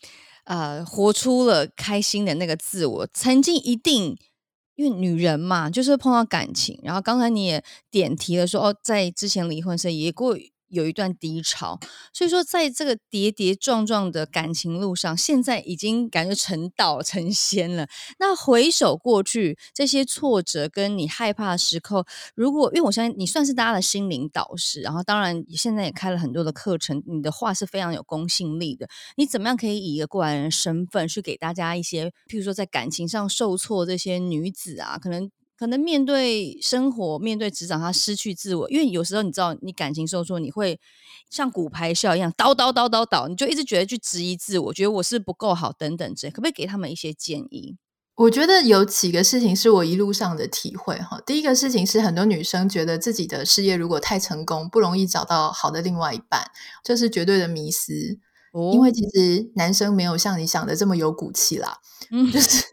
[0.45, 3.07] 呃活出了开心的那个自我。
[3.13, 4.17] 曾经一定
[4.75, 10.35] 因为女人嘛，就是碰到感情，然后刚才你也点题了说，哦，在之前离婚时也过。
[10.71, 11.79] 有一段低潮，
[12.11, 17.87] 所以说在这个跌跌撞撞的感情路上，现在已经感觉成道成仙了。
[18.17, 22.05] 那回首过去这些挫折，跟你害怕的时刻，
[22.35, 28.87] 如果因为我相信你算是大家的心灵导师，然后当然现在也开了很多的课程，你的话是非常有公信力的。
[29.17, 35.29] 你怎么样可以以一个过来人身份去给大家一些，譬如说在感情上受挫这些女子啊，可能。
[35.61, 40.79] 可能面对生活，面对职场，他失去自我，因为有时候你知道，你感情受挫，你会
[41.29, 47.77] 像骨牌效一样，叨叨叨叨叨，你就一直觉得去质疑自我，觉得我是不够好等等之类，可不可以给他们一些建议？
[48.15, 51.21] 我觉得有几个事情是我一路上的体会哈。
[51.27, 56.41] 第一个事情是，很多女生觉得自己的事业如果太成功，不容易找到好的另外一半，
[56.83, 58.17] 这是绝对的迷思。
[58.53, 61.77] 哦，因为其实男生没有像你想的这么有骨气啦，
[62.09, 62.65] 嗯，就是。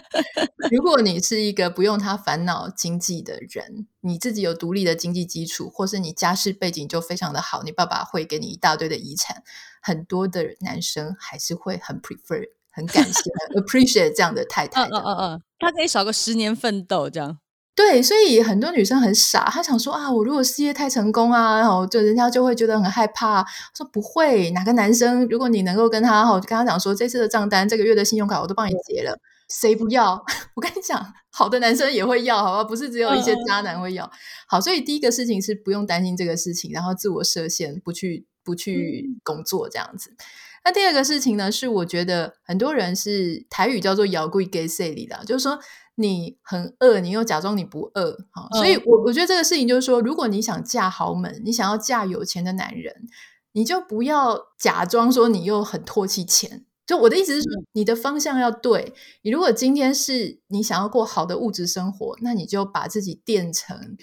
[0.70, 9.42] 如果你是一个不用他烦恼经济的人，你自己有独立的经济基础，或是你家世背景就非常的好，你爸爸会给你一大堆的遗产，
[9.80, 13.30] 很多的男生还是会很 prefer、很感谢、
[13.60, 14.96] appreciate 这样的太太的。
[14.96, 17.38] 嗯嗯嗯，他可以少个十年奋斗这样。
[17.74, 23.44] 对，所以很多女生很傻，她想说啊，我如果事业太成功啊，然后就人家就会觉得很害怕。
[23.76, 29.18] 说不会，哪个男生如果你能够跟他哈，就跟他讲说，这次的账单、这个月的信用卡我都帮你结了。
[29.48, 30.24] 谁不要？
[30.54, 32.64] 我跟你讲，好的男生也会要，好吧？
[32.64, 34.04] 不是只有一些渣男会要。
[34.04, 34.10] 嗯、
[34.48, 40.10] 好，所以第一个事情是不用担心这个事情，然后自我设限，不去不去工作这样子。
[40.10, 40.16] 嗯、
[40.64, 45.58] 那第二个事情呢，是我觉得很多人是台语叫做“摇柜给谁里”的，就是说
[45.94, 48.18] 你很饿，你又假装你不饿。
[48.32, 53.06] 好，所以我我觉得这个事情就是说，如果你想嫁豪门，你想要嫁有钱的男人，
[53.52, 56.64] 你就不要假装说你又很唾弃钱。
[56.86, 58.94] 就我的意思是说，你的方向要对。
[59.22, 63.96] 你如果今天是你想要过好的物质生活，那你就把自己垫成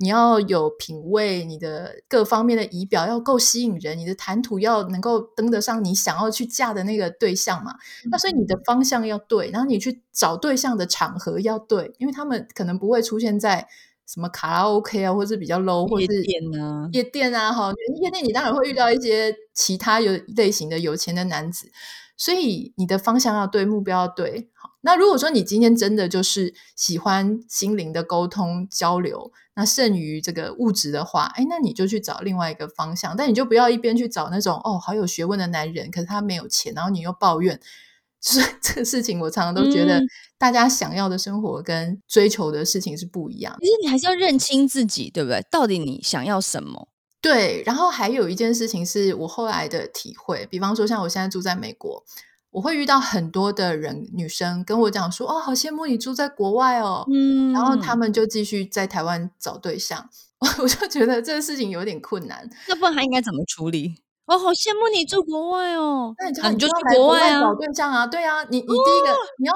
[0.00, 7.74] 你要有品味，你的各方面的仪表要够吸引人，你的谈吐要能够登得上你想要去嫁的那个对象嘛。
[8.08, 13.66] 那所以你的方向要对，然后你去找对象的场合要对，因为他们可能不会出现在
[14.06, 21.72] 什么卡拉 OK 啊，或者是比较 low，或者是夜店啊，夜店啊，哈，夜店你当然会遇到一些其他有类型的有钱的男子。
[22.18, 24.50] 所以你的方向要对，目标要对。
[24.52, 33.16] 好，那如果说你今天真的就是喜欢心灵的沟通交流，那剩余这个物质的话，哎，那你就去找另外一个方向。
[33.16, 37.58] 但你就不要一边去找那种哦，好有学问的男人，可是他没有钱，然后你又抱怨。
[38.20, 40.02] 就是这个事情，我常常都觉得，
[40.38, 43.56] 大家想要的生活跟追求的事情是不一样。
[43.60, 45.40] 其实你还是要认清自己，对不对？
[45.52, 46.88] 到底你想要什么？
[47.20, 52.04] 对，然后还有一件事情是我后来的体会，比方说像我现在住在美国，
[52.50, 60.08] 我会遇到很多的人，女生跟我讲说：“哦，好羡慕你住在国外哦。”嗯，然后他们就继续在台湾找对象，
[60.62, 62.48] 我就觉得这个事情有点困难。
[62.68, 63.96] 那不然还应该怎么处理？
[64.26, 69.54] 哦，好羡慕你住国外哦，那你就、啊、你就去国外啊，找对象啊，对啊，你你第一个、哦、你要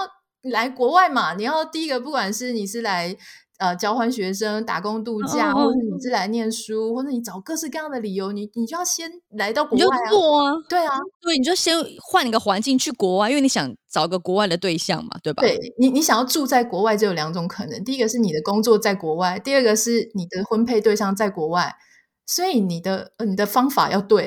[0.50, 3.16] 来国外嘛，你要第一个，不管是你是来。
[3.62, 10.10] 呃，交换学生、打工度假，或者你是来念书，或者你找各式各样的理由，你你就要先来到国外啊。
[10.10, 11.76] 做啊，对啊，对，你就先
[12.10, 15.42] 换一个环境去国外，因为你想找个国外的对象嘛，对吧？
[15.42, 21.76] 对你，你想要住在国外，就有两种可能：第一个是你的工作在国外，第二个是你的婚配对象在国外。
[22.26, 24.26] 所以你的你的方法要对。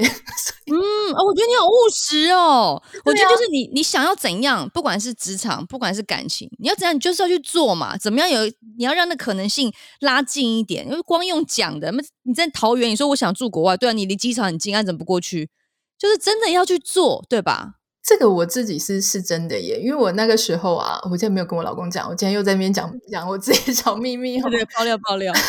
[0.68, 2.82] 嗯，我觉得你好务实哦。
[2.82, 7.96] 啊、我觉得就是你你想要怎样，不管是职场，不管是感情，你要怎样，你就是要去做嘛。
[7.98, 8.42] 怎么样有
[8.78, 15.50] 你要让那可能性拉近一点，因为光用讲的，那你在桃园，你说我想住国外，对啊，你离机场很近，怎么不过去？
[15.98, 17.76] 就是真的要去做，对吧？
[18.04, 25.34] 这个我自己是是真的耶，因为我那个时候啊，我今天没有跟我老公讲，我今天又在那边讲讲我自己小秘密，对，爆料爆料。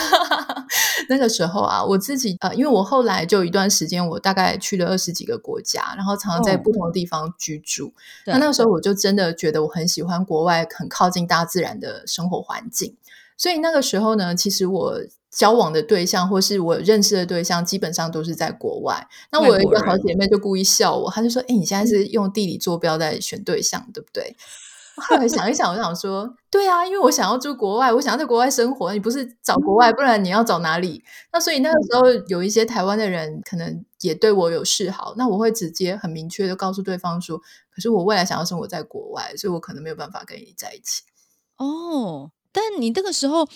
[1.09, 7.87] 那个时候啊，我自己呃，因为我后来就一段时间，我大概去了二十几个国家，然后常常在不同的地方居住。
[7.87, 7.93] 哦、
[8.27, 12.97] 那那个时候我就真的觉得我很喜欢国外，很靠近大自然的生活环境。
[13.37, 15.01] 所以那个时候呢，其实我。
[15.29, 19.07] 交往的对象或是我认识的对象，基本上都是在国外。
[19.31, 24.35] 那我有一个好姐妹就故意笑我，她就说：“哎、欸，你现在是用地理坐标在选对象，对不对？”
[24.97, 28.93] 后来想一想，我想说：“对啊，因为我想要住国外，我想要在国外生活。
[28.93, 37.39] 你不是找国外，不然你要找哪里？”那所以那个时候有一些台湾的人可能也对我有示好，那我会直接很明确的告诉对方说
[37.71, 41.03] ：“可是我未来想要生活在国外，所以我可能没有办法跟你在一起。”
[41.59, 43.47] 哦，但你那个时候。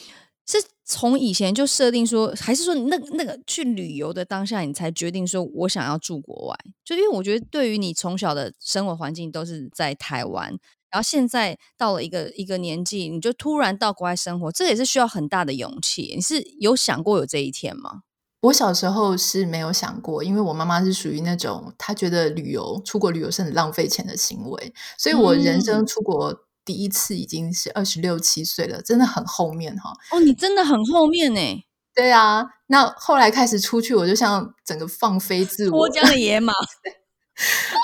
[0.47, 6.57] 是从以前就设定说，还是说那那个去旅游的当下，你才决定说我想要住国外？
[6.84, 10.59] 就因为我觉得，对于你从小的生活环境都是在台湾，
[10.91, 16.12] 然后现在到了一个一个年纪，你就突然到国外生活，这也是需要很大的勇气。
[16.14, 18.03] 你是有想过有这一天吗？
[18.43, 26.32] 我小时候是没有想过，因为我妈妈是属于那种她觉得旅游出国旅游是很浪费钱的行为，所以我人生出国。
[26.32, 29.93] 嗯第一次已经是二十六七岁了，真的很后面哈。
[30.12, 31.41] 哦，你真的很后面呢。
[31.95, 36.53] 对啊，那后来开始出去，我就像整个放飞自我，脱缰的野马。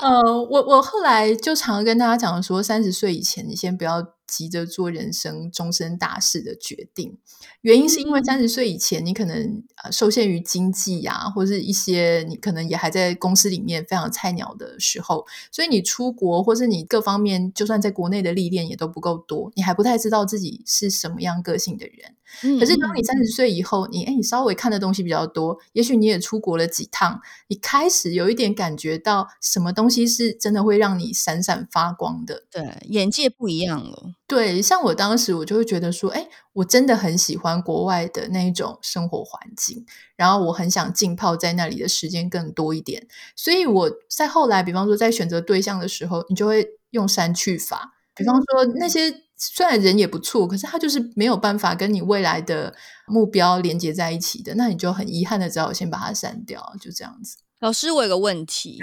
[0.03, 7.17] 呃，我我后来就常跟大家讲说，三十岁以前，你先不要急着做人生终身大事的决定。
[7.61, 22.16] 原因是因为三十岁以前，你可能呃受限于经济呀、啊，或是一些你可能也还在公司里面非常菜鸟的时候，所以你出国或是你各方面，就算在国内的历练也都不够多，你还不太知道自己是什么样个性的人。
[22.59, 32.43] 可是当你三十岁以后，你诶你稍微看的东西比较多，也许你也出国了几趟，你开始有一点感觉到什么东西是真的会让你闪闪发光的。
[32.51, 34.11] 对，眼界不一样了。
[34.27, 43.07] 对，像我当时我就会觉得说，诶我真的很喜欢国外的那一种生活环境，然后我很想浸泡在那里的时间更多一点。
[43.35, 49.26] 所以我在后来，比方说在选择对象的时候，你就会用删去法，比方说那些。
[49.37, 52.73] 虽然人也不错，可是他就是没有办法跟你未来的
[53.07, 57.37] 目标连接在一起的，那你就很遗憾的只好先把它删掉，就这样子。
[57.59, 58.79] 老师，我有个问题。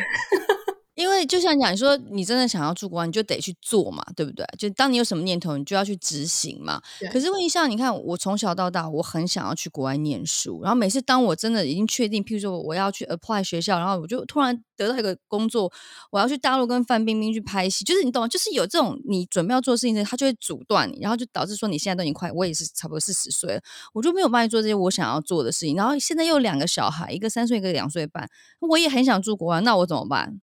[0.94, 4.46] 因为就像讲，你说你真的想要出国，你就得去做嘛，对不对？
[4.56, 6.80] 就当你有什么念头，你就要去执行嘛。
[7.12, 15.72] 可是问一下，你看我从小到大，我很想要去国外念书，然后每次当我真的已经确定，譬如说我要去 apply 学校，然后我就突然得到一个工作，
[16.12, 18.28] 我要去大陆跟范冰冰去拍戏，就是你懂吗？
[18.28, 23.60] 就是有这种你准备要做的事情，他就会阻断你，然后就导致说你现在都已经快，我也是差不多四十岁了，
[23.92, 25.74] 我就没有办法做这些我想要做的事情。
[25.74, 28.28] 然后现在又有两个小孩，一个三岁，一个两岁半，
[28.60, 30.40] 我也很想住国外，那我怎么办？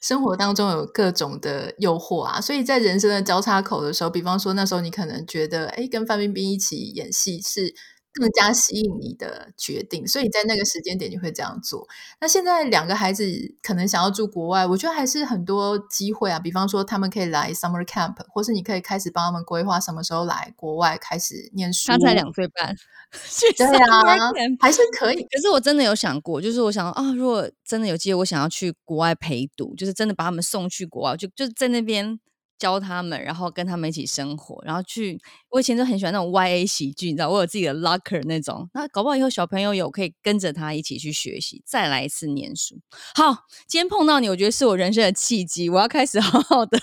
[0.00, 7.74] 生活当中有各种的诱惑啊，所以在人生的交叉口的时候，比方说那时候你可能觉得，哎，跟范冰冰一起演戏是
[8.14, 11.88] 更加吸引你的决定，所以在那个时间点你会这样做。
[12.20, 13.24] 那现在两个孩子
[13.62, 16.38] 可能想要住国外，我觉得还是很多机会啊。
[16.38, 21.88] 比方说他们可以来 summer camp，或是你可以开始帮他们规划什么时候来国外开始念书。
[21.88, 22.76] 他才两岁半，
[23.56, 25.22] 对啊，还是可以。
[25.22, 32.20] 可是我真的有想过，就是我想啊，如果真的有机会，我想要去国外陪读，就是真的把他们送去国外，就就在那边。
[32.62, 35.20] 教他们，然后跟他们一起生活，然后去。
[35.50, 38.66] 我以前就很喜欢那种 YA 喜剧，你知道，我有自己的 locker 那种。
[38.72, 42.74] 那搞不好以后小朋友有可以跟着他一起去学习，再来一次念书。
[43.14, 46.80] 好，今天碰到你，我觉得是我人生的契机，我要开始 好好的、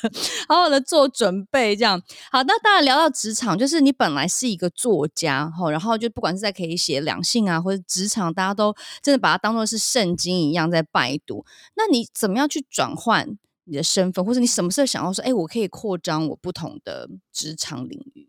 [0.48, 1.76] 好好的做准备。
[1.76, 2.00] 这样
[2.32, 8.72] 好，那当然聊到职场，就是你本来是一个作家，然后就不管是在可以写两性啊，或者职场，大家都
[9.02, 11.44] 真的把它当做是圣经一样在拜读。
[11.76, 13.36] 那你怎么样去转换？
[13.70, 18.28] 你的身份，或者你什么时候想要说，哎，我可以扩张我不同的职场领域？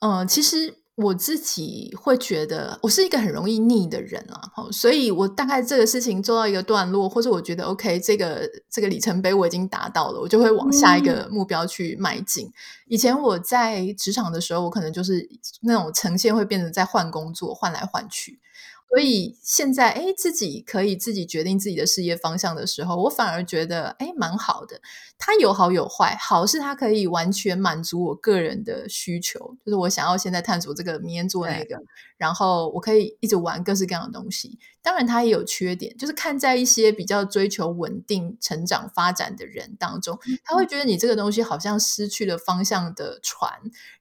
[0.00, 12.46] 嗯，其实我自己会觉得，我是一个很容易腻的人啊，所以我大概这个事情做到一个段落，或者我觉得 OK，这个这个里程碑我已经达到了，我就会往下一个目标去迈进。
[12.48, 12.52] 嗯、
[12.88, 15.26] 以前我在职场的时候，我可能就是
[15.62, 18.38] 那种呈现会变成在换工作，换来换去。
[18.94, 24.82] 所以现在，哎，自己可以自己决定自己的事业方向的时候，我反而觉得，哎，蛮好的。
[25.16, 31.80] 它有好有坏，好是它可以完全满足我个人的需求，就是我想要现在探索这个，明天做那个，
[32.18, 34.58] 然后我可以一直玩各式各样的东西。
[34.82, 43.50] 当然，它也有缺点，就是看在一些比较追求稳定成长发展的人当中，他会觉得你这个东西好像失去了方向的船，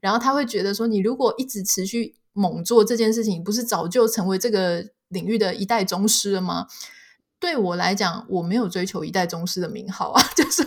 [0.01, 2.17] 然后他会觉得说，你如果一直持续。
[2.33, 6.67] 猛做这件事情，不是早就成为这个领域的一代宗师了吗？
[7.39, 10.63] 对我来讲，我没有追求一代宗师的名号啊， 就是。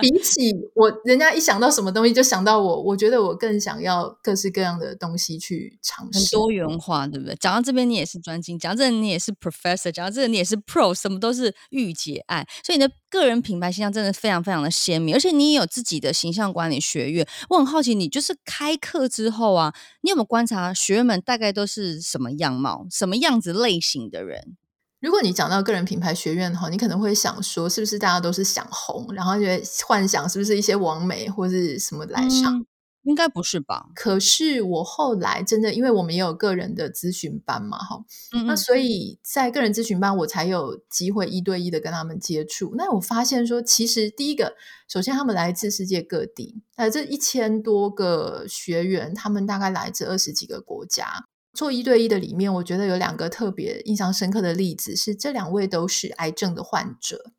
[0.00, 7.34] 比起我，人家一想到什么东西就想到我，我觉得我更想要各式各样的东西去尝试，很多元化，对不对？
[7.36, 17.26] 讲到这边你也是专精，讲到这里你也是 professor，讲到这里你也是 pro，什么都是御姐爱，所以你的个人品牌形象真的非常非常的鲜明，而且你也有自己的形象管理学院。
[17.48, 24.56] 我很好奇，你就是开课之后啊，你有没有观察学员们大概都是什么样貌、什么样子类型的人？
[25.00, 29.46] 如果你讲到个人品牌学院的话，你可能会想说，是不是大家都是想红，然后就
[29.86, 32.58] 幻想是不是一些网美或是什么来上？
[32.58, 32.66] 嗯，
[33.04, 33.86] 应该不是吧？
[33.94, 37.96] 可是我后来真的，因为我们也有个人的咨询班嘛，哈，
[38.34, 42.74] 嗯嗯，那所以在个人咨询班，我才有机会一对一的跟他们接触。
[42.76, 44.54] 那我发现说，其实第一个，
[44.86, 51.24] 首先他们来自世界各地，呃，这一千多个学员，他们大概来自二十几个国家。
[51.52, 57.32] 做一对一的里面，我觉得有两个特别印象深刻的例子，是这两位都是癌症的患者。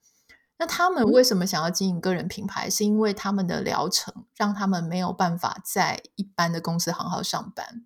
[0.60, 2.70] 那他们为什么想要经营个人品牌？
[2.70, 7.84] 是因为他们的疗程让他们没有办法在一般的公司行号上班，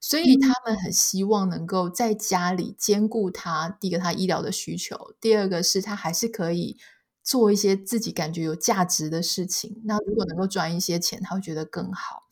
[0.00, 6.78] 所以他们很希望能够在家里兼顾他第一个他医疗的需求，第二个是他还是可以
[7.22, 9.82] 做一些自己感觉有价值的事情。
[9.84, 12.22] 那如果能够赚一些钱，他会觉得更好。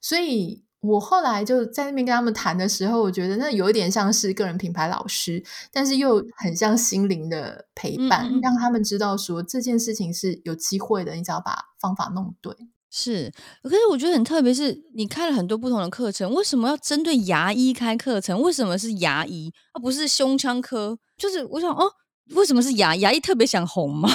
[0.00, 0.67] 所以。
[0.80, 12.54] 我后来就在那边跟他们谈的时候，我觉得那有一点像是个人品牌老师，但是又很像心灵的陪伴，嗯嗯，让他们知道说这件事情是有机会的，你只要把方法弄对。
[12.90, 13.30] 是，
[13.62, 18.40] 可是我觉得很特别，是你开了很多不同的课程，为什么要针对牙医开课程？
[18.40, 20.98] 为什么是牙医而不是胸腔科？
[21.18, 21.92] 就是我想哦，
[22.34, 24.08] 为什么是牙牙医特别想红吗？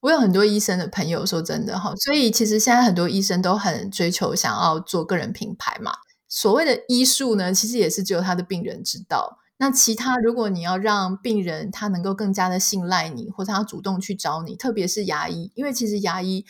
[0.00, 5.92] 我有很多医生的朋友，说真的哈，所以其实现在很多医生都很追求想要做个人品牌嘛。
[6.28, 9.38] 所谓的医术呢，其实也是只有他的病人知道。
[9.58, 16.44] 那其他如果你要让病人他能够更加的信赖你，或者他主动去找你，特别是牙医，因为其实牙医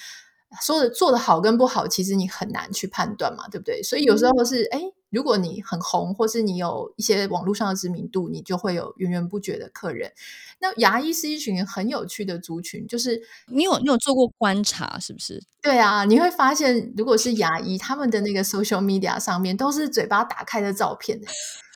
[0.61, 3.83] 说的做的好跟不好，其实你很难去判断嘛，对不对？
[3.83, 4.79] 所以有时候是哎。
[4.79, 10.13] 诶如果你很红，或是你有一些网络上的知名度，你就会有源源不绝的客人。
[10.61, 15.43] 那牙医是一群很有趣的族群，就是你有你有做过观察，是不是？
[15.63, 21.21] 对啊，你会发现，如果是牙医，他们的那个 social media 上面都是嘴巴打开的照片，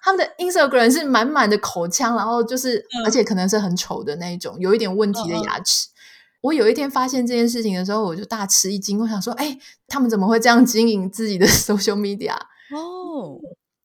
[0.02, 5.86] 他们的 Instagram 是满满的口腔，然后就是、嗯、而且可能是很丑的那一种，有一点问题的牙齿。
[5.86, 5.90] 嗯嗯
[6.42, 9.56] 我有一天发现这件事情的时候，我就大吃一惊，我想说，哎，
[9.86, 12.34] 他们怎么会这样经营自己的 social media？
[13.12, 13.38] 哦，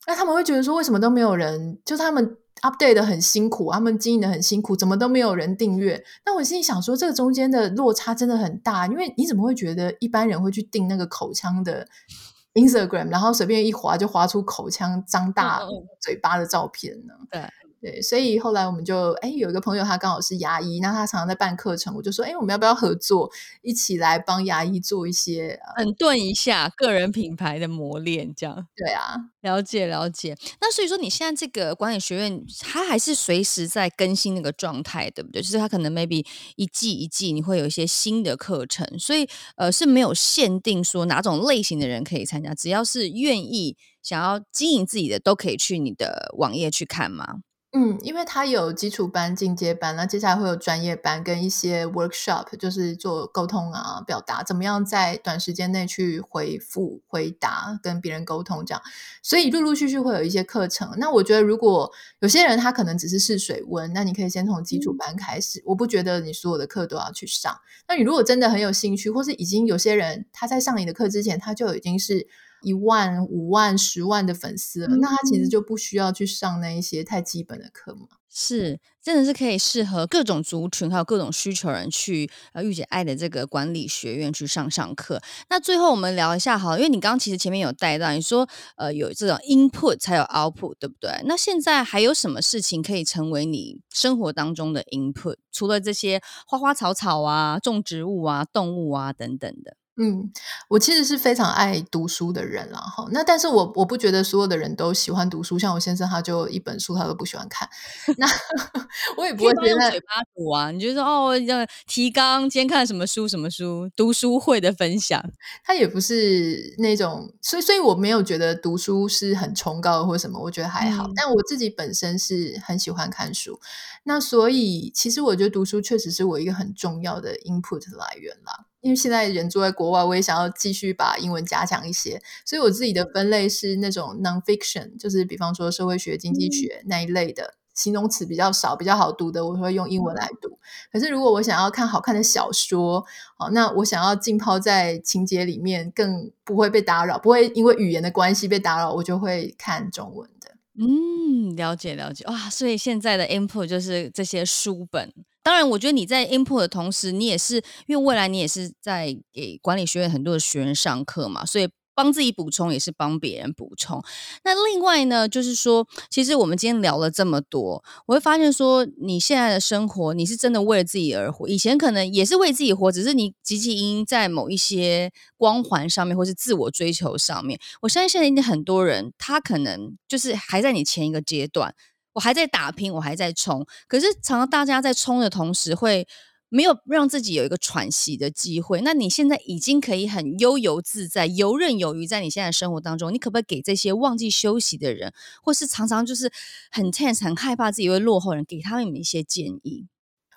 [0.07, 1.79] 那他们会觉得说，为什么都没有人？
[1.83, 6.03] 就他们 update 的很辛苦，他们经营的很辛苦，怎么都没有人订阅？
[6.25, 11.87] 那我心里想说，这个中间的落差真的很大，因为你怎么会觉得一般人会去订那个口腔的
[12.55, 15.61] Instagram，然后随便一划就划出口腔张大
[16.01, 17.13] 嘴巴的照片呢？
[17.29, 17.41] 对。
[17.79, 28.67] 对，所以后来我们就哎，有一个朋友，他刚好是牙医，那他常常在办课程，我就说，哎，我们要不要合作，一起来帮牙医做一些，整顿一下个人品牌的磨练，这样。
[28.75, 30.35] 对啊，了解了解。
[30.59, 35.41] 那所以说，你现在这个管理学院，它还是随时在更新那个状态，对不对？
[35.41, 36.25] 就是它可能 maybe
[36.55, 47.41] 一季一季，你会有一些新的课程，所以呃是没有限定说哪种类型的人可以参加，只要是愿意想要经营自己的，都可以去你的网页去看吗？
[47.79, 58.81] 嗯，因为它有基础班、进阶班，那接下来会有专业班跟一些 workshop，就是做沟通啊、表达，怎么样在短时间内去回复、回答、跟别人沟通这样。
[59.21, 60.91] 所以陆陆续续会有一些课程。
[60.97, 65.59] 那我觉得，如果有些人他可能只是试水温，那你可以先从基础班开始。
[65.59, 67.55] 嗯、我不觉得你所有的课都要去上。
[67.87, 72.27] 那你如果真的很有兴趣，或是已经有些人他在上你的课之前，他就已经是。
[72.61, 78.07] 一万、五万、十万的粉丝了，嗯，那他其实就不需要去上那一些太基本的课嘛。
[78.29, 85.19] 是，真的是可以适合各种族群还有各种需求人去呃御姐爱的这个管理学院去上上课。
[85.49, 91.09] 那最后我们聊一下好，因为你刚刚其实前面有带到，你说呃有这种 input 才有 output，对不对？
[91.25, 95.37] 那现在还有什么事情可以成为你生活当中的 input？
[95.51, 99.76] 除了这些花花草草啊、种植物啊、动物啊等等的。
[99.99, 100.31] 嗯，
[100.69, 103.07] 我其实是非常爱读书的人啦，哈。
[103.11, 107.67] 那但是我我不觉得所有的人都喜欢读书，像我先生他就一本书他都不喜欢看。
[108.17, 108.27] 那
[109.17, 115.23] 我也不会觉得嘴巴读啊，你就说哦，要提纲，今天看什么书什么书，读书会的分享，
[115.65, 121.05] 他也不是那种，所以所以我没有觉得读书是很崇高或什么，我觉得还好。
[121.07, 123.59] 嗯、但我自己本身是很喜欢看书，
[124.03, 128.65] 那所以其实我觉得读书确实是我一个很重要的 input 来源啦。
[128.81, 140.57] 因为现在人住在国外，我也想要继续把英文加强一些，所以我自己的分类是那种 nonfiction，就是比方说社会学、经济学那一类的，形容词比较少、比较好读的，我会用英文来读。
[140.91, 143.03] 可是如果我想要看好看的小说，
[143.39, 150.51] 哦，那我想要浸泡在情节里面，更不会被打扰，不会因为语言的关系被打扰，我就会看中文的。
[150.79, 155.11] 嗯，了解了解哇，所以现在的 input 就是这些书本。
[155.47, 164.03] 当然，我觉得你在 input 的同时，你也是因为未来你也是在给管理学院很多的学员上课嘛，所以帮自己补充也是帮别人补充。
[164.43, 171.47] 那另外呢，就是说，其实我们今天聊了这么多，我会发现说，你现在的生活，你是真的为了自己而活。
[171.47, 177.57] 以前可能也是为自己活，只是你汲汲营营在某一些光环上面，或是自我追求上面。
[177.83, 181.73] 我相信现在一定很多人，他可能就是还在你前一个阶段。
[182.17, 186.07] 我还在打拼，我还在冲，可是常常大家在冲的同时，会
[186.49, 188.81] 没有让自己有一个喘息的机会。
[188.81, 195.13] 那你现在已经可以很悠游自在、游刃有余，在你现在生活当中，你可不可以给这些忘记休息的人，
[195.43, 196.31] 或是常常就是
[196.71, 199.85] 很 tense、很害怕自己会落后人，给他们一些建议？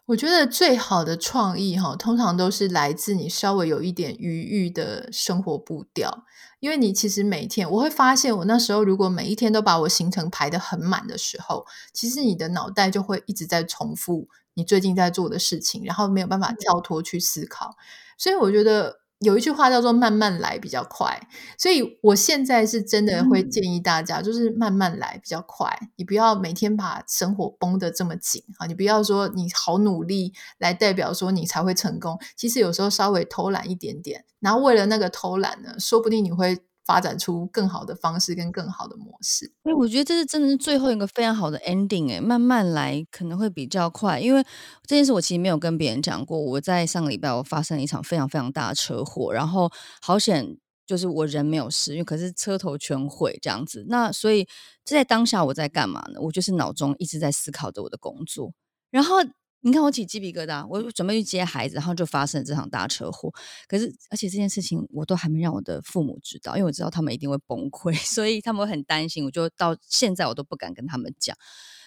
[0.05, 6.24] 我觉得最好的创意哈，通常都是来自你稍微有一点余裕的生活步调。
[6.61, 17.76] 因为你其实每天，我会发现，我那时候如果每一天都把我行程排得很满的时候，其实你的脑袋就会一直在重复你最近在做的事情，然后没有办法跳脱去思考。
[18.16, 18.99] 所以我觉得。
[19.20, 25.70] 有一句话叫做“慢慢来比较快”，所以我现在是真的会建议大家，就是慢慢来比较快。
[25.96, 28.66] 你不要每天把生活绷得这么紧啊！
[28.66, 36.58] 你不要说你好努力来代表说你才会成功，其实有时候稍微偷懒一点点，然后为了那个偷懒呢，说不定你会。
[36.91, 39.53] 发展出更好的方式跟更好的模式。
[39.62, 44.43] 哎，我觉得这是真的是最后一个非常好的 ending 哎，慢慢来可能会比较快，因为
[44.88, 46.36] 这件事我其实没有跟别人讲过。
[46.36, 49.70] 我在上个礼拜我发生了一场非常非常大的车祸，然后
[50.03, 53.86] 好险就是我人没有事，因为可是车头全毁这样子。
[53.88, 54.49] 那所以
[54.84, 56.20] 在当下我在干嘛呢？
[56.20, 58.53] 我就是脑中一直在思考着我的工作，
[58.91, 59.14] 然后。
[59.62, 63.32] 你看我起鸡皮疙瘩，我准备去接孩子，然后就发生了这场大车祸。
[63.68, 69.24] 可是，而且这件事情我都还没让我的父母知道，因为我知道他们一定会崩溃， 所以他们会很担心。
[69.24, 71.36] 我就到现在我都不敢跟他们讲。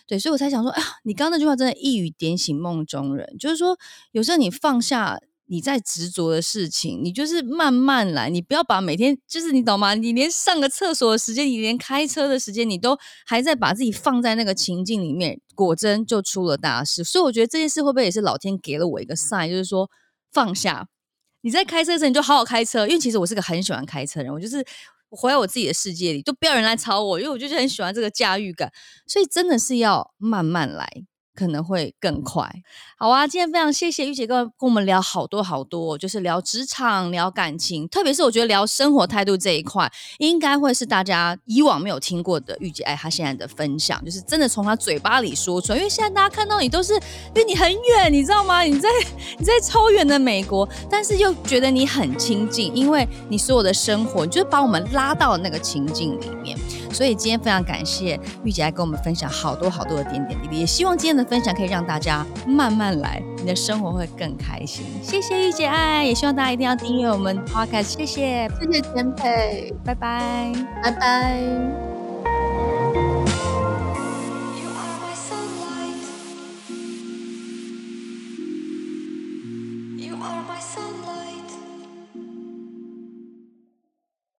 [0.06, 3.78] 对，所以我才想说，啊，你刚刚那句话真的一语点醒梦中人，就是说，
[4.12, 5.20] 有时候你放下。
[5.46, 9.94] 你在执着的事情，你就是慢慢来，你不要把每天就是你懂吗？
[9.94, 17.04] 你连上个厕所的时间，你连开车的时间，你都还在把自己放在那个情境里面，果真就出了大事。
[17.04, 19.90] 所以我觉得这件事会不会也是老天给了我一个 sign，就是说
[20.32, 20.88] 放下。
[21.42, 24.66] 你在开车的时候，你就好好开车，因为其实我是个很喜欢开车的人，我就是
[25.10, 28.72] 我活在我自己的世界里，都不要人来吵我，因为我就是很喜欢这个驾驭感。
[29.06, 30.88] 所以真的是要慢慢来。
[31.36, 32.50] 可能会更快。
[32.98, 45.78] 好啊，今天非常谢谢玉姐跟跟我们聊好多好多，就是聊职场、聊感情，特别是我觉得聊生活态度这一块，应该会是大家以往没有听过的玉姐爱她现在的分享，就是真的从她嘴巴里说出来。
[45.78, 48.62] 因为现在大家看到你都是，因为你很远，你知道吗？
[48.62, 48.90] 你在
[49.38, 56.58] 你在超远的美国，但是又觉得你很亲近，因为你所有的生活，你就是把我们拉到那个情境里面。
[56.94, 64.86] 所以今天非常感谢玉姐来跟我们分享好多好多的点点滴滴，也希望今天的分享可以让大家慢慢来，你的生活会更开心。
[65.02, 67.84] 谢谢玉姐爱，也希望大家一定要订阅我们 Podcast。
[67.84, 71.42] 谢谢，谢谢前辈，拜拜，拜拜。